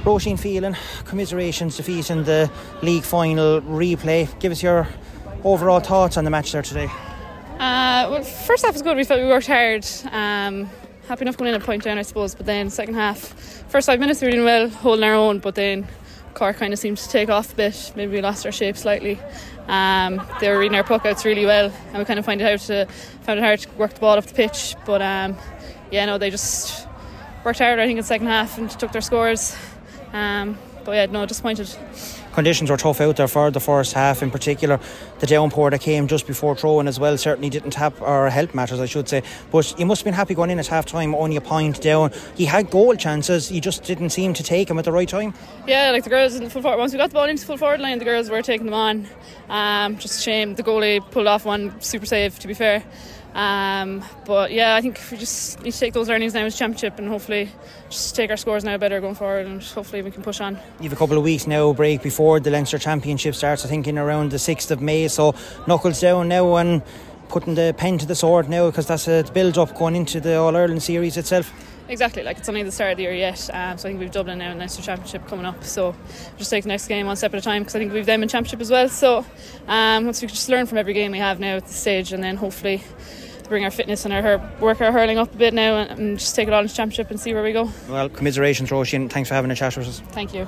[0.04, 2.52] Roisin Phelan, commiserations defeat in the
[2.82, 4.28] league final replay.
[4.40, 4.88] Give us your
[5.44, 6.90] overall thoughts on the match there today.
[7.60, 8.98] Uh, well, first half was good.
[8.98, 9.86] We felt we worked hard.
[10.12, 10.70] Um,
[11.08, 12.34] happy enough going in a point down, I suppose.
[12.34, 13.18] But then second half,
[13.70, 15.40] first five minutes we were doing well, holding our own.
[15.40, 15.88] But then
[16.34, 17.94] Cork kind of seemed to take off a bit.
[17.96, 19.20] Maybe we lost our shape slightly.
[19.68, 22.46] Um, they were reading our puck outs really well, and we kind of find it
[22.46, 22.88] out to
[23.22, 24.76] found it hard to work the ball up the pitch.
[24.86, 25.38] But um,
[25.92, 26.88] yeah, no, they just
[27.44, 27.80] worked hard.
[27.80, 29.56] I think in the second half and took their scores.
[30.14, 31.70] Um, but yeah, no, disappointed.
[32.34, 34.80] conditions were tough out there for the first half, in particular.
[35.20, 38.80] The downpour that came just before throwing as well certainly didn't tap or help matters,
[38.80, 39.22] I should say.
[39.52, 42.12] But you must have been happy going in at half time, only a point down.
[42.36, 45.34] He had goal chances, he just didn't seem to take them at the right time.
[45.68, 46.80] Yeah, like the girls in the full forward.
[46.80, 48.74] Once we got the ball into the full forward line, the girls were taking them
[48.74, 49.08] on.
[49.50, 52.40] Um, just a shame the goalie pulled off one super save.
[52.40, 52.84] To be fair,
[53.34, 57.00] um, but yeah, I think we just need to take those learnings now as championship
[57.00, 57.50] and hopefully
[57.90, 60.56] just take our scores now better going forward and hopefully we can push on.
[60.80, 63.66] You have a couple of weeks now break before the Leinster Championship starts.
[63.66, 65.08] I think in around the sixth of May.
[65.08, 65.34] So
[65.68, 66.82] knuckles down now and
[67.30, 70.36] putting the pen to the sword now because that's a build up going into the
[70.36, 71.54] All Ireland series itself.
[71.92, 74.10] Exactly, like it's only the start of the year yet, um, so I think we've
[74.10, 75.62] Dublin now and Leinster Championship coming up.
[75.66, 75.94] So
[76.38, 78.24] just take the next game one step at a time because I think we've them
[78.24, 78.88] in Championship as well.
[78.88, 79.26] So
[79.68, 82.24] um, once we just learn from every game we have now at this stage, and
[82.24, 82.82] then hopefully
[83.50, 86.20] bring our fitness and our hur- work our hurling up a bit now and, and
[86.20, 87.70] just take it on to Championship and see where we go.
[87.90, 88.96] Well, commiserations, Roisin.
[88.96, 90.00] And thanks for having a chat with us.
[90.12, 90.48] Thank you.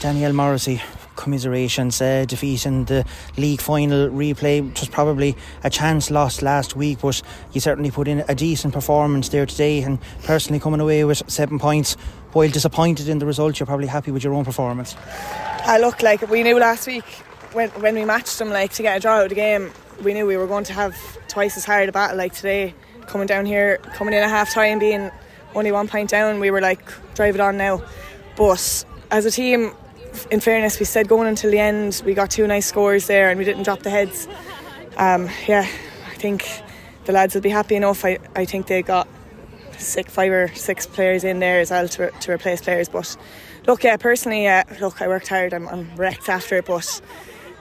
[0.00, 0.80] Danielle Morrissey,
[1.16, 3.04] commiserations, uh, defeat in the
[3.36, 4.58] league final replay.
[4.68, 7.20] It was probably a chance lost last week, but
[7.52, 11.58] you certainly put in a decent performance there today and personally coming away with seven
[11.58, 11.96] points.
[12.32, 14.96] While disappointed in the result, you're probably happy with your own performance.
[15.66, 17.04] I look like we knew last week
[17.54, 19.70] when when we matched them like to get a draw out of the game,
[20.02, 20.96] we knew we were going to have
[21.28, 22.74] twice as hard a battle like today.
[23.06, 25.10] Coming down here, coming in at half time, being
[25.54, 26.82] only one point down, we were like,
[27.14, 27.82] drive it on now.
[28.36, 29.72] But as a team,
[30.30, 33.38] in fairness, we said going until the end, we got two nice scores there and
[33.38, 34.28] we didn't drop the heads.
[34.96, 35.66] Um, yeah,
[36.06, 36.46] I think
[37.04, 38.04] the lads will be happy enough.
[38.04, 39.08] I, I think they got
[39.78, 42.88] six, five or six players in there as well to, to replace players.
[42.88, 43.16] But
[43.66, 44.48] look, yeah, personally,
[44.80, 45.52] look, I worked hard.
[45.52, 47.00] I'm, I'm wrecked after it, but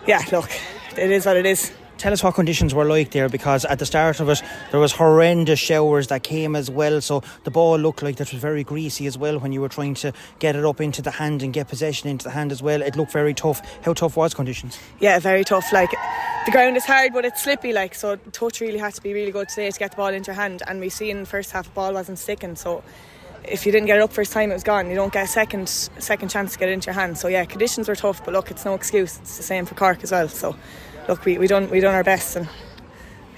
[0.08, 0.50] yeah, look,
[0.98, 1.72] it is what it is.
[2.04, 4.42] Tell us what conditions were like there because at the start of it
[4.72, 8.42] there was horrendous showers that came as well so the ball looked like that was
[8.42, 11.42] very greasy as well when you were trying to get it up into the hand
[11.42, 12.82] and get possession into the hand as well.
[12.82, 13.62] It looked very tough.
[13.86, 14.78] How tough was conditions?
[15.00, 15.72] Yeah very tough.
[15.72, 15.92] Like
[16.46, 19.32] the ground is hard but it's slippy like so touch really had to be really
[19.32, 21.68] good today to get the ball into your hand and we seen the first half
[21.68, 22.84] the ball wasn't sticking so
[23.46, 24.90] if you didn't get it up first time it was gone.
[24.90, 27.18] You don't get a second second chance to get it into your hand.
[27.18, 29.20] So yeah conditions were tough but look it's no excuse.
[29.20, 30.54] It's the same for Cork as well so
[31.08, 32.48] look we, we done we done our best and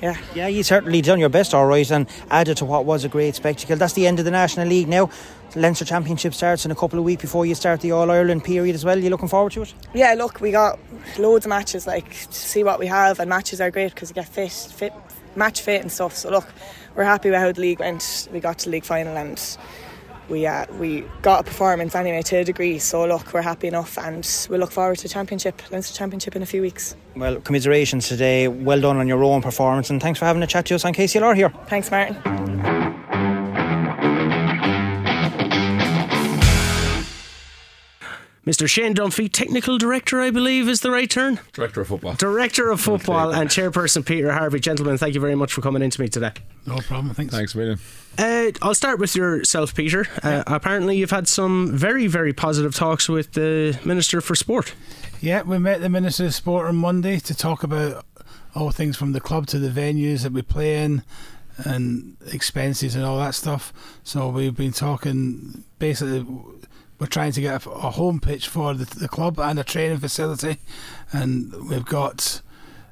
[0.01, 0.17] yeah.
[0.35, 3.33] Yeah, you certainly done your best, all right, and added to what was a great
[3.35, 3.75] spectacle.
[3.77, 5.09] That's the end of the National League now.
[5.51, 8.43] The Leinster Championship starts in a couple of weeks before you start the All Ireland
[8.43, 8.99] period as well.
[8.99, 9.73] You looking forward to it?
[9.93, 10.79] Yeah, look, we got
[11.17, 11.87] loads of matches.
[11.87, 14.93] Like to see what we have, and matches are great because you get fit, fit,
[15.35, 16.15] match fit and stuff.
[16.15, 16.47] So look,
[16.95, 18.27] we're happy with how the league went.
[18.31, 19.39] We got to the league final and
[20.29, 22.79] we uh, we got a performance anyway to a degree.
[22.79, 26.45] So look, we're happy enough, and we look forward to championship, Leinster Championship in a
[26.45, 26.95] few weeks.
[27.15, 28.47] Well, commiserations today.
[28.47, 30.93] Well done on your own performance, and thanks for having a chat to us on
[30.93, 31.49] KCLR here.
[31.67, 33.34] Thanks, Martin.
[38.45, 38.69] Mr.
[38.69, 41.39] Shane Dunphy, technical director, I believe, is the right turn.
[41.53, 42.13] Director of football.
[42.13, 44.59] Director of football and chairperson Peter Harvey.
[44.59, 46.31] Gentlemen, thank you very much for coming in to me today.
[46.67, 47.15] No problem.
[47.15, 47.33] Thanks.
[47.33, 47.79] Thanks, William.
[48.19, 50.05] Uh, I'll start with yourself, Peter.
[50.21, 54.75] Uh, apparently, you've had some very, very positive talks with the Minister for Sport.
[55.21, 58.05] Yeah, we met the Minister of Sport on Monday to talk about
[58.53, 61.01] all things from the club to the venues that we play in
[61.57, 63.73] and expenses and all that stuff.
[64.03, 66.25] So we've been talking basically
[66.99, 69.99] we're trying to get a, a home pitch for the, the, club and a training
[69.99, 70.57] facility,
[71.11, 72.41] and we've got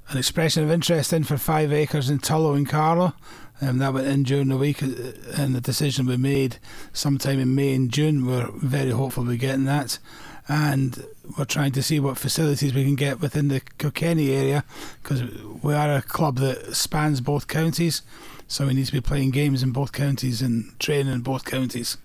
[0.10, 3.14] an expression of interest in for five acres in Tullow and Carlow.
[3.62, 6.58] Um, that went in during the week, and the decision we made
[6.92, 8.26] sometime in May and June.
[8.26, 10.00] We're very hopeful we're getting that,
[10.50, 11.06] and
[11.38, 14.66] we're trying to see what facilities we can get within the Kilkenny area
[15.02, 15.24] because
[15.62, 18.02] we are a club that spans both counties,
[18.48, 21.98] so we need to be playing games in both counties and training in both counties.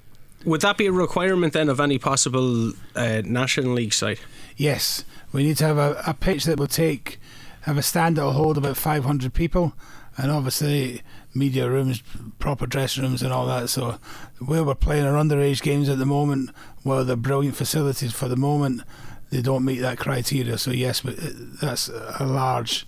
[0.44, 4.20] Would that be a requirement then of any possible uh, National League side?
[4.56, 7.18] Yes, we need to have a, a pitch that will take
[7.62, 9.74] have a stand that will hold about 500 people,
[10.16, 11.02] and obviously
[11.34, 12.02] media rooms,
[12.38, 13.68] proper dressing rooms, and all that.
[13.68, 13.98] So
[14.38, 16.50] where we're playing our underage games at the moment,
[16.82, 18.82] while they're brilliant facilities for the moment,
[19.30, 20.56] they don't meet that criteria.
[20.56, 21.16] So yes, but
[21.60, 22.86] that's a large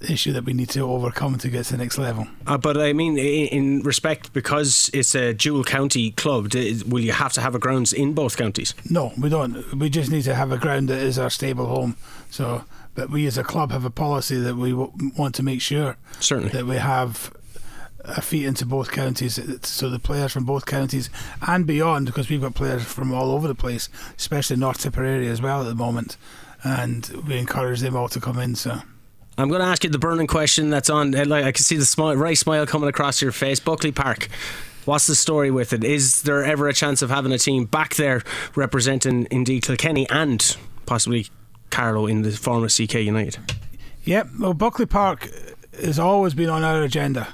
[0.00, 2.26] issue that we need to overcome to get to the next level.
[2.46, 6.52] Uh, but I mean, in, in, respect, because it's a dual county club,
[6.86, 8.74] will you have to have a grounds in both counties?
[8.88, 9.74] No, we don't.
[9.74, 11.96] We just need to have a ground that is our stable home.
[12.30, 12.64] So,
[12.94, 15.96] but we as a club have a policy that we w- want to make sure
[16.20, 17.32] certainly that we have
[18.04, 21.10] a feet into both counties, so the players from both counties
[21.46, 25.42] and beyond, because we've got players from all over the place, especially North Tipperary as
[25.42, 26.16] well at the moment,
[26.64, 28.54] and we encourage them all to come in.
[28.54, 28.80] So.
[29.38, 31.14] I'm going to ask you the burning question that's on.
[31.14, 33.60] Uh, like I can see the smile, right smile coming across your face.
[33.60, 34.28] Buckley Park.
[34.84, 35.84] What's the story with it?
[35.84, 38.22] Is there ever a chance of having a team back there
[38.56, 41.28] representing indeed Kilkenny and possibly
[41.70, 43.38] Carlow in the former CK United?
[44.04, 44.28] Yep.
[44.40, 45.30] Well, Buckley Park
[45.80, 47.28] has always been on our agenda.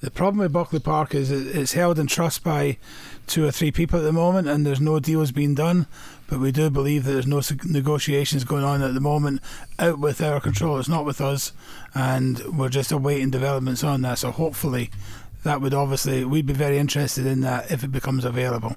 [0.00, 2.78] The problem with Buckley Park is it's held in trust by
[3.26, 5.88] two or three people at the moment, and there's no deals being done.
[6.28, 9.40] But we do believe that there's no negotiations going on at the moment
[9.78, 10.78] out with our control.
[10.78, 11.52] It's not with us,
[11.94, 14.18] and we're just awaiting developments on that.
[14.18, 14.90] So hopefully,
[15.42, 18.76] that would obviously we'd be very interested in that if it becomes available.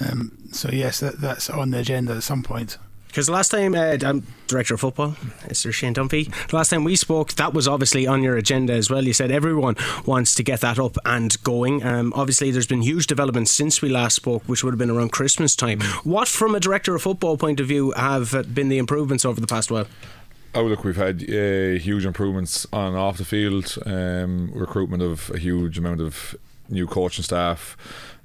[0.00, 2.78] Um, so yes, that, that's on the agenda at some point.
[3.10, 5.16] Because the last time, uh, I'm director of football,
[5.48, 5.72] Mr.
[5.72, 6.32] Shane Dunphy.
[6.48, 9.04] The last time we spoke, that was obviously on your agenda as well.
[9.04, 9.74] You said everyone
[10.06, 11.84] wants to get that up and going.
[11.84, 15.10] Um, obviously, there's been huge developments since we last spoke, which would have been around
[15.10, 15.80] Christmas time.
[16.04, 19.48] What, from a director of football point of view, have been the improvements over the
[19.48, 19.88] past while?
[20.54, 23.76] Oh look, we've had uh, huge improvements on and off the field.
[23.86, 26.36] Um, recruitment of a huge amount of
[26.68, 27.76] new coaching staff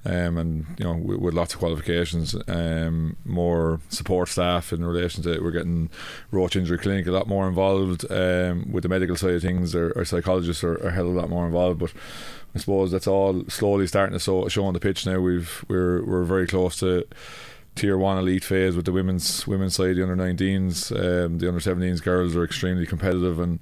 [0.06, 5.24] um, and you know with, with, lots of qualifications, um, more support staff in relation
[5.24, 5.44] to it.
[5.44, 5.90] we're getting
[6.32, 9.76] Roach Injury Clinic a lot more involved um, with the medical side of things.
[9.76, 11.94] Our, our psychologists are, are hell of a lot more involved, but
[12.54, 15.20] I suppose that's all slowly starting to show, show on the pitch now.
[15.20, 17.08] We've we're we're very close to
[17.76, 21.60] tier one elite phase with the women's women's side, the under 19s, um, the under
[21.60, 23.60] 17s girls are extremely competitive and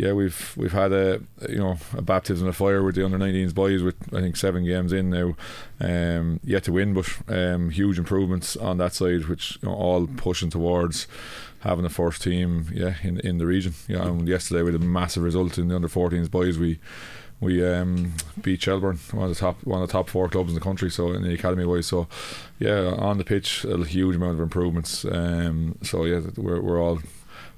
[0.00, 3.54] yeah, we've we've had a you know a baptism of fire with the under 19s
[3.54, 5.36] boys with I think seven games in now,
[5.78, 10.06] um, yet to win, but um, huge improvements on that side, which you know, all
[10.06, 11.06] pushing towards
[11.60, 13.74] having a first team, yeah, in in the region.
[13.88, 16.56] Yeah, and yesterday we had a massive result in the under 14s boys.
[16.56, 16.78] We
[17.38, 20.54] we um, beat Shelbourne, one of the top one of the top four clubs in
[20.54, 20.90] the country.
[20.90, 22.08] So in the academy wise, so
[22.58, 25.04] yeah, on the pitch, a huge amount of improvements.
[25.04, 27.00] Um, so yeah, we're we're all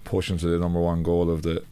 [0.02, 1.62] pushing to the number one goal of the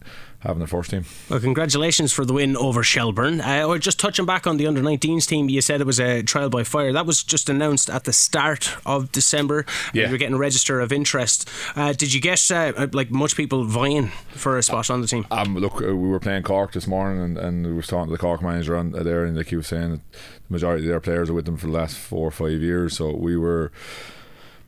[0.40, 1.04] having the first team.
[1.28, 3.40] Well, congratulations for the win over Shelbourne.
[3.40, 6.22] Uh, or just touching back on the under 19s team, you said it was a
[6.22, 6.92] trial by fire.
[6.92, 9.66] That was just announced at the start of December.
[9.92, 10.06] Yeah.
[10.06, 11.48] You were getting a register of interest.
[11.76, 15.26] Uh, did you get uh, like much people vying for a spot on the team?
[15.30, 18.12] Um, look, uh, we were playing Cork this morning, and, and we were talking to
[18.12, 20.88] the Cork manager on uh, there, and like he was saying, that the majority of
[20.88, 22.96] their players are with them for the last four or five years.
[22.96, 23.72] So we were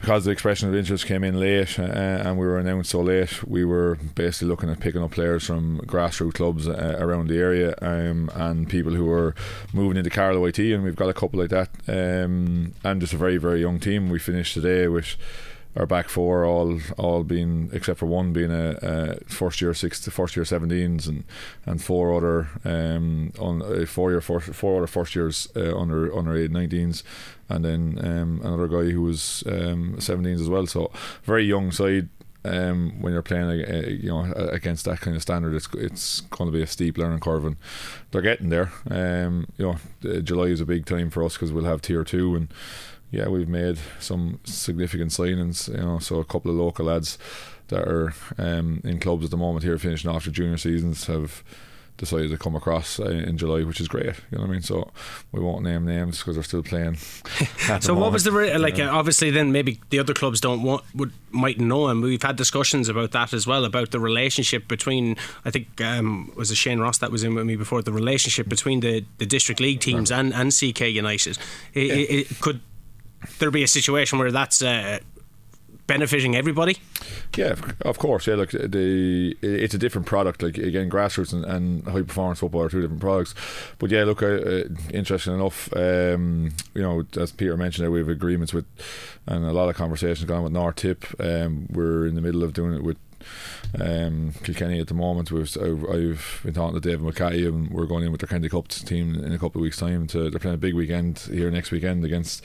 [0.03, 3.45] because the expression of interest came in late uh, and we were announced so late,
[3.45, 7.73] we were basically looking at picking up players from grassroots clubs uh, around the area
[7.81, 9.33] um, and people who were
[9.73, 11.69] moving into Carlow IT, and we've got a couple like that.
[11.87, 14.11] Um, and just a very, very young team.
[14.11, 15.17] We finished today with
[15.77, 20.07] our back four all all being except for one being a, a first year six
[20.09, 21.25] first year 17s and
[21.65, 26.15] and four other um on uh, four year four, four other first years uh, under
[26.17, 27.03] under 8 19s
[27.49, 30.91] and then um, another guy who was um, 17s as well so
[31.25, 32.09] very young side
[32.45, 36.51] um, when you're playing, uh, you know, against that kind of standard, it's it's going
[36.51, 37.57] to be a steep learning curve, and
[38.11, 38.73] they're getting there.
[38.91, 42.35] Um, you know, July is a big time for us because we'll have tier two,
[42.35, 42.49] and
[43.13, 45.69] yeah, we've made some significant signings.
[45.69, 47.19] You know, so a couple of local lads
[47.69, 51.45] that are um, in clubs at the moment here, finishing off their junior seasons, have
[51.99, 54.07] decided to come across uh, in July, which is great.
[54.07, 54.63] You know what I mean?
[54.63, 54.91] So
[55.31, 56.97] we won't name names because they're still playing.
[57.81, 58.79] so what was the re- like?
[58.79, 62.37] Uh, obviously, then maybe the other clubs don't want would might know, and we've had
[62.37, 65.17] discussions about that as well about the relationship between.
[65.45, 68.49] I think um, was it Shane Ross that was in with me before the relationship
[68.49, 71.39] between the, the district league teams and, and CK United.
[71.75, 71.95] It, yeah.
[71.95, 72.63] it, it could
[73.39, 74.99] there be a situation where that's uh,
[75.87, 76.79] benefiting everybody?
[77.37, 78.27] Yeah, of course.
[78.27, 80.43] Yeah, look, the it's a different product.
[80.43, 83.35] Like again, grassroots and, and high performance football are two different products.
[83.79, 85.75] But yeah, look, uh, uh, interesting enough.
[85.75, 88.67] Um, you know, as Peter mentioned, we have agreements with,
[89.27, 91.05] and a lot of conversations going on with North Tip.
[91.21, 92.99] Um, we're in the middle of doing it with
[93.81, 95.31] um, Kilkenny at the moment.
[95.31, 98.69] We've I've, been talking to David McCarthy, and we're going in with their County Cup
[98.69, 100.07] team in a couple of weeks' time.
[100.09, 102.45] To they're playing a big weekend here next weekend against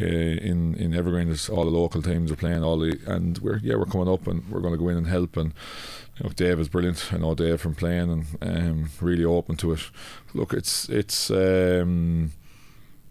[0.00, 1.28] uh, in in Evergreen.
[1.28, 4.26] There's all the local teams are playing all the, and we're yeah we're coming up
[4.26, 5.52] and we're going to go in and help and.
[6.18, 7.10] You know, Dave is brilliant.
[7.10, 9.80] I know Dave from playing and um, really open to it.
[10.34, 12.32] Look, it's it's um,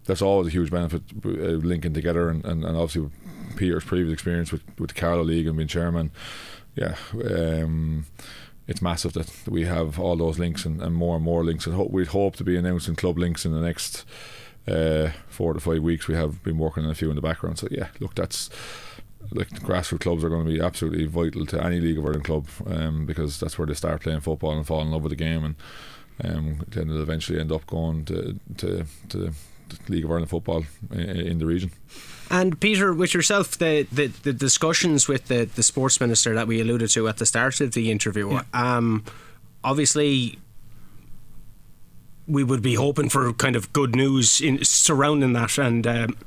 [0.06, 3.10] that's always a huge benefit uh, linking together and, and, and obviously
[3.56, 6.12] Peter's previous experience with, with the Carlow League and being chairman
[6.76, 8.06] yeah, um,
[8.68, 11.66] it's massive that we have all those links and, and more and more links.
[11.66, 14.06] And ho- we'd hope to be announcing club links in the next
[14.68, 16.08] uh, four to five weeks.
[16.08, 17.60] We have been working on a few in the background.
[17.60, 18.50] So yeah, look, that's
[19.32, 22.48] like grassroots clubs are going to be absolutely vital to any League of Ireland club
[22.68, 25.44] um, because that's where they start playing football and fall in love with the game
[25.44, 25.56] and
[26.24, 29.32] um, then they'll eventually end up going to to, to
[29.88, 31.72] League of Ireland football in, in the region.
[32.30, 36.62] And Peter, with yourself, the, the, the, discussions with the, the sports minister that we
[36.62, 38.44] alluded to at the start of the interview, yeah.
[38.54, 39.04] um,
[39.66, 40.40] obviously
[42.28, 45.58] we would be hoping for kind of good news in surrounding that.
[45.58, 46.18] And um,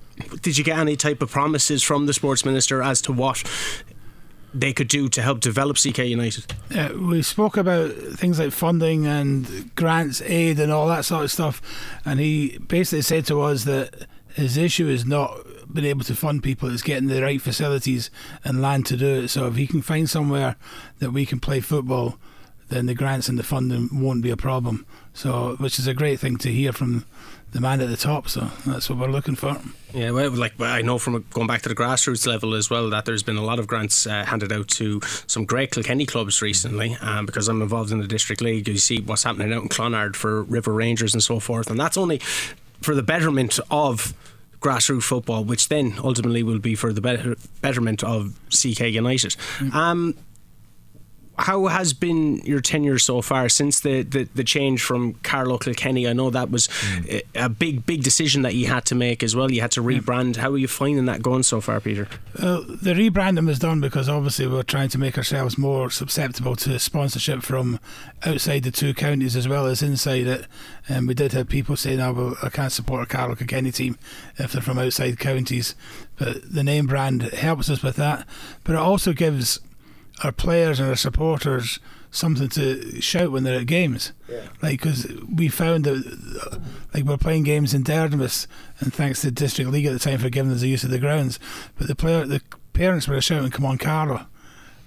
[0.43, 3.43] did you get any type of promises from the sports minister as to what
[4.55, 6.55] they could do to help develop CK United?
[6.75, 11.33] Uh, we spoke about things like funding and grants, aid, and all that sort of
[11.33, 11.61] stuff.
[12.05, 15.37] And he basically said to us that his issue is not
[15.73, 18.11] being able to fund people, it's getting the right facilities
[18.45, 19.29] and land to do it.
[19.29, 20.57] So if he can find somewhere
[21.01, 22.19] that we can play football,
[22.69, 24.87] then the grants and the funding won't be a problem.
[25.13, 27.05] So, which is a great thing to hear from
[27.55, 28.29] the man at the top.
[28.29, 29.57] So that's what we're looking for.
[29.95, 33.05] Yeah, well, like I know from going back to the grassroots level as well that
[33.05, 36.97] there's been a lot of grants uh, handed out to some great Kilkenny clubs recently.
[37.01, 40.17] Um, because I'm involved in the district league, you see what's happening out in Clonard
[40.17, 42.19] for River Rangers and so forth, and that's only
[42.83, 44.13] for the betterment of
[44.61, 49.37] grassroots football, which then ultimately will be for the better, betterment of CK United.
[49.59, 49.75] Mm.
[49.75, 50.15] Um,
[51.39, 56.07] how has been your tenure so far since the, the, the change from Carlow Kilkenny?
[56.07, 57.23] I know that was mm.
[57.35, 59.51] a, a, big, big decision that you had to make as well.
[59.51, 60.37] You had to rebrand.
[60.37, 62.09] How are you finding that going so far, Peter?
[62.39, 66.79] Uh, the rebranding was done because obviously we're trying to make ourselves more susceptible to
[66.79, 67.81] sponsorship from
[68.25, 70.47] outside the two counties as well as inside it.
[70.89, 73.99] And we did have people saying, oh, well, I can't support a Carlow Kilkenny team
[74.37, 75.75] if they're from outside counties.
[76.17, 78.27] But the name brand helps us with that.
[78.63, 79.61] But it also gives
[80.23, 81.79] our players and our supporters
[82.11, 84.13] something to shout when they're at games.
[84.29, 84.49] Yeah.
[84.63, 86.61] Like, because we found that,
[86.95, 88.47] like, we're playing games in Derdimus,
[88.79, 90.91] and thanks to the district league at the time for giving us the use of
[90.91, 91.41] the grounds.
[91.77, 92.41] But the player, the
[92.73, 94.27] parents were shouting, "Come on, Carlow!"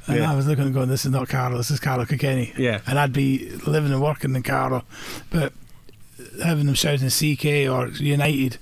[0.07, 0.31] And yeah.
[0.31, 1.57] I was looking and going, "This is not Carlow.
[1.57, 2.79] This is Carlow Kilkenny." Yeah.
[2.87, 4.83] And I'd be living and working in Carlow,
[5.29, 5.51] but
[6.41, 8.57] having them shouting CK or United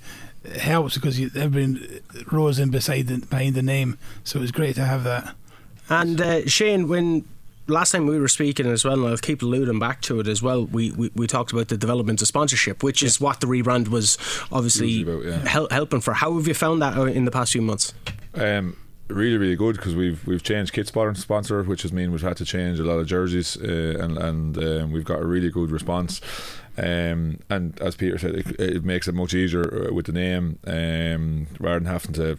[0.58, 2.00] helps because everyone
[2.30, 3.98] rose in beside the, behind the name.
[4.24, 5.34] So it was great to have that.
[5.88, 7.24] And uh, Shane, when
[7.68, 10.42] last time we were speaking as well, and I'll keep alluding back to it as
[10.42, 10.66] well.
[10.66, 13.06] We, we, we talked about the development of sponsorship, which yeah.
[13.06, 14.18] is what the rebrand was
[14.52, 15.48] obviously about, yeah.
[15.48, 16.14] hel- helping for.
[16.14, 17.92] How have you found that in the past few months?
[18.34, 18.76] Um,
[19.08, 22.44] really, really good because we've we've changed kit sponsor, which has mean we've had to
[22.44, 26.20] change a lot of jerseys, uh, and and um, we've got a really good response.
[26.78, 30.58] Um, and as Peter said, it, it, makes it much easier uh, with the name
[30.66, 32.38] um, rather than having to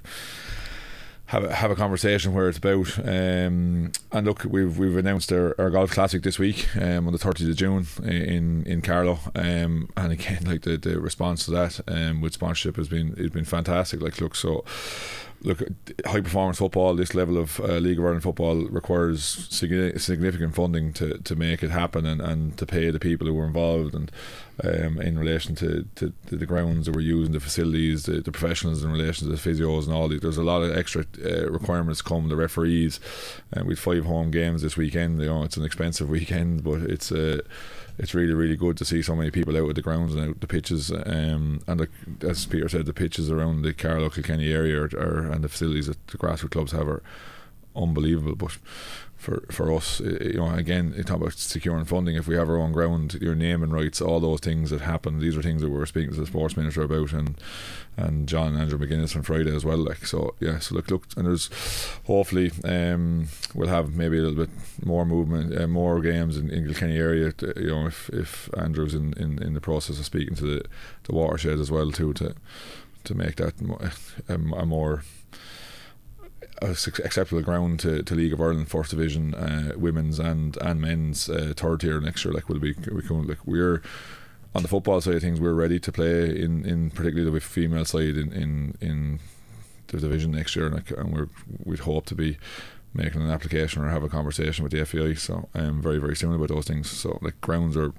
[1.28, 2.98] have a, have a conversation where it's about.
[3.00, 7.20] Um, and look, we've we've announced our, our golf classic this week um, on the
[7.20, 9.20] 30th of June in in Carlow.
[9.36, 13.34] Um, and again, like the, the response to that um, with sponsorship has been it's
[13.34, 14.02] been fantastic.
[14.02, 14.64] Like, look, so
[15.42, 15.62] look,
[16.06, 21.18] high performance football, this level of uh, League of Ireland football requires significant funding to,
[21.20, 24.12] to make it happen and, and to pay the people who were involved and
[24.64, 28.32] um, in relation to, to, to, the grounds that we're using, the facilities, the, the,
[28.32, 30.08] professionals in relation to the physios and all.
[30.08, 30.22] These.
[30.22, 32.28] There's a lot of extra uh, requirements come.
[32.30, 33.00] The referees,
[33.52, 35.22] and uh, we've five home games this weekend.
[35.22, 37.42] You know, it's an expensive weekend, but it's uh,
[38.00, 40.40] it's really really good to see so many people out at the grounds and out
[40.40, 40.92] the pitches.
[40.92, 41.90] Um, and the,
[42.22, 45.88] as Peter said, the pitches around the Carlow Kilkenny area are, are, and the facilities
[45.88, 47.04] that the grassroots clubs have are
[47.76, 48.36] unbelievable.
[48.36, 48.58] But
[49.18, 52.16] for for us, you know, again, you talk about securing funding.
[52.16, 55.36] If we have our own ground, your naming rights, all those things that happen, these
[55.36, 57.36] are things that we were speaking to the sports minister about, and
[57.98, 59.80] and John and Andrew McGuinness on Friday as well.
[59.80, 60.60] Like so, yeah.
[60.60, 61.50] So look, look, and there's
[62.06, 64.52] hopefully um, we'll have maybe a little bit
[64.86, 67.32] more movement, uh, more games in, in Kilkenny area.
[67.34, 70.66] To, you know, if if Andrew's in, in, in the process of speaking to the
[71.04, 72.36] the watershed as well too to
[73.04, 73.56] to make that
[74.30, 75.04] a, a more
[76.62, 81.54] acceptable ground to, to League of Ireland First Division uh, women's and and men's uh,
[81.56, 82.34] third tier next year.
[82.34, 83.82] Like we'll be we can like we're
[84.58, 87.86] on the football side of things, we're ready to play in, in particularly the female
[87.86, 89.20] side in, in, in
[89.88, 91.30] the division next year, and, like, and we're
[91.64, 92.38] we'd hope to be
[92.94, 95.14] making an application or have a conversation with the FAI.
[95.14, 96.90] So I'm um, very very soon about those things.
[96.90, 97.94] So like grounds are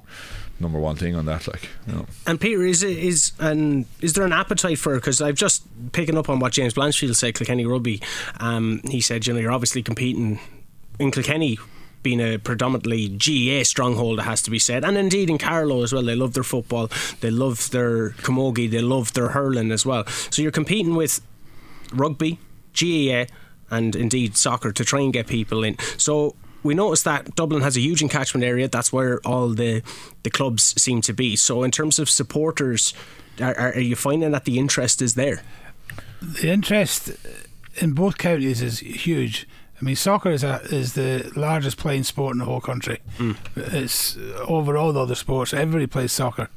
[0.61, 1.47] number one thing on that.
[1.47, 2.07] Like you know.
[2.27, 4.95] And Peter, is is and is there an appetite for?
[4.95, 8.03] Because I've just picking up on what James Blanchfield said, Kilkenny Rugby.
[8.41, 10.41] Um, he said, you know, you're obviously competing
[10.99, 11.59] in Kilkenny
[12.03, 15.93] being a predominantly GAA stronghold, it has to be said, and indeed in Carlow as
[15.93, 16.03] well.
[16.03, 20.07] They love their football, they love their camogie, they love their hurling as well.
[20.07, 21.21] So you're competing with
[21.93, 22.39] rugby,
[22.73, 23.27] GAA,
[23.71, 25.79] and indeed soccer to try and get people in.
[25.97, 28.69] So we noticed that Dublin has a huge catchment area.
[28.69, 29.83] That's where all the
[30.23, 31.37] the clubs seem to be.
[31.37, 32.95] So in terms of supporters,
[33.41, 35.43] are, are you finding that the interest is there?
[36.21, 37.13] The interest
[37.77, 39.47] in both counties is huge.
[39.81, 42.99] I mean, soccer is a, is the largest playing sport in the whole country.
[43.19, 43.37] Mm.
[43.57, 44.17] It's
[44.49, 45.55] over all the other sports.
[45.55, 46.49] Everybody plays soccer.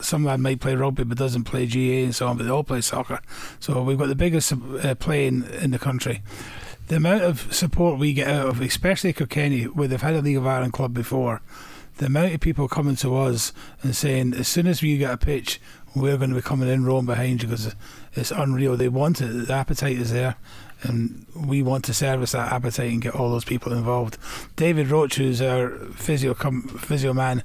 [0.00, 2.64] Some lad might play rugby but doesn't play GA and so on, but they all
[2.64, 3.20] play soccer.
[3.58, 6.22] So we've got the biggest uh, playing in the country
[6.88, 10.36] the amount of support we get out of, especially Kilkenny, where they've had a League
[10.36, 11.42] of Ireland club before,
[11.98, 15.18] the amount of people coming to us and saying, as soon as you get a
[15.18, 15.60] pitch,
[15.94, 17.74] we're going to be coming in rowing behind you because
[18.14, 18.76] it's unreal.
[18.76, 19.46] They want it.
[19.46, 20.36] The appetite is there.
[20.82, 24.16] And we want to service that appetite and get all those people involved.
[24.54, 27.42] David Roach, who's our physio com- physio man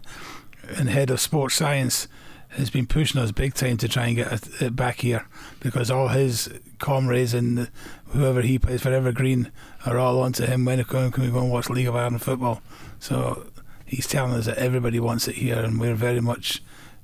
[0.77, 2.07] and head of sports science,
[2.55, 5.25] has been pushing us big time to try and get it back here
[5.59, 6.49] because all his
[6.79, 7.69] comrades and
[8.07, 9.51] whoever he plays for Evergreen
[9.85, 10.65] are all onto him.
[10.65, 12.61] When can we go and watch League of Ireland football?
[12.99, 13.47] So
[13.85, 16.61] he's telling us that everybody wants it here, and we're very much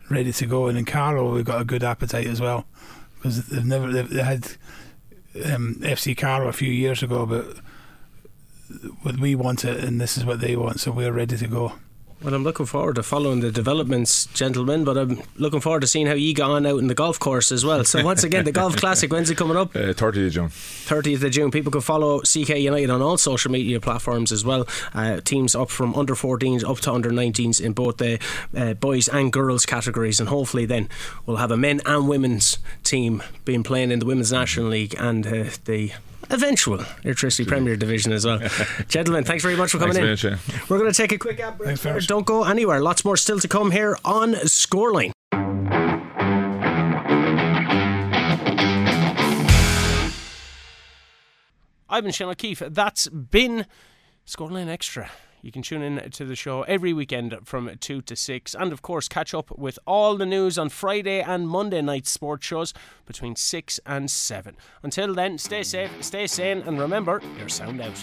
[0.10, 0.68] ready to go.
[0.68, 2.66] And in Carlow, we've got a good appetite as well
[3.16, 4.48] because they've never they've, they had
[5.46, 10.42] um, FC Carlow a few years ago, but we want it, and this is what
[10.42, 11.74] they want, so we're ready to go.
[12.22, 16.06] Well, I'm looking forward to following the developments, gentlemen, but I'm looking forward to seeing
[16.06, 17.86] how you go on out in the golf course as well.
[17.86, 19.74] So, once again, the Golf Classic, when's it coming up?
[19.74, 20.50] Uh, 30th of June.
[20.50, 21.50] 30th of June.
[21.50, 24.68] People can follow CK United on all social media platforms as well.
[24.94, 28.20] Uh, teams up from under 14s up to under 19s in both the
[28.54, 30.90] uh, boys and girls categories, and hopefully then
[31.26, 35.26] we'll have a men and women's team being playing in the Women's National League and
[35.26, 35.94] uh, the
[36.30, 38.40] eventual Airtricity Premier Division as well.
[38.88, 40.36] Gentlemen, thanks very much for coming Thanks in.
[40.38, 41.80] very We're going to take a quick ad break.
[42.08, 42.82] Don't go anywhere.
[42.82, 45.12] Lots more still to come here on Scoreline.
[51.92, 52.60] I've been Shane O'Keefe.
[52.70, 53.66] That's been
[54.26, 55.10] Scoreline Extra.
[55.42, 58.82] You can tune in to the show every weekend from 2 to 6, and of
[58.82, 62.74] course, catch up with all the news on Friday and Monday night sports shows
[63.06, 64.58] between 6 and 7.
[64.84, 68.00] Until then, stay safe, stay sane, and remember, you're sound out.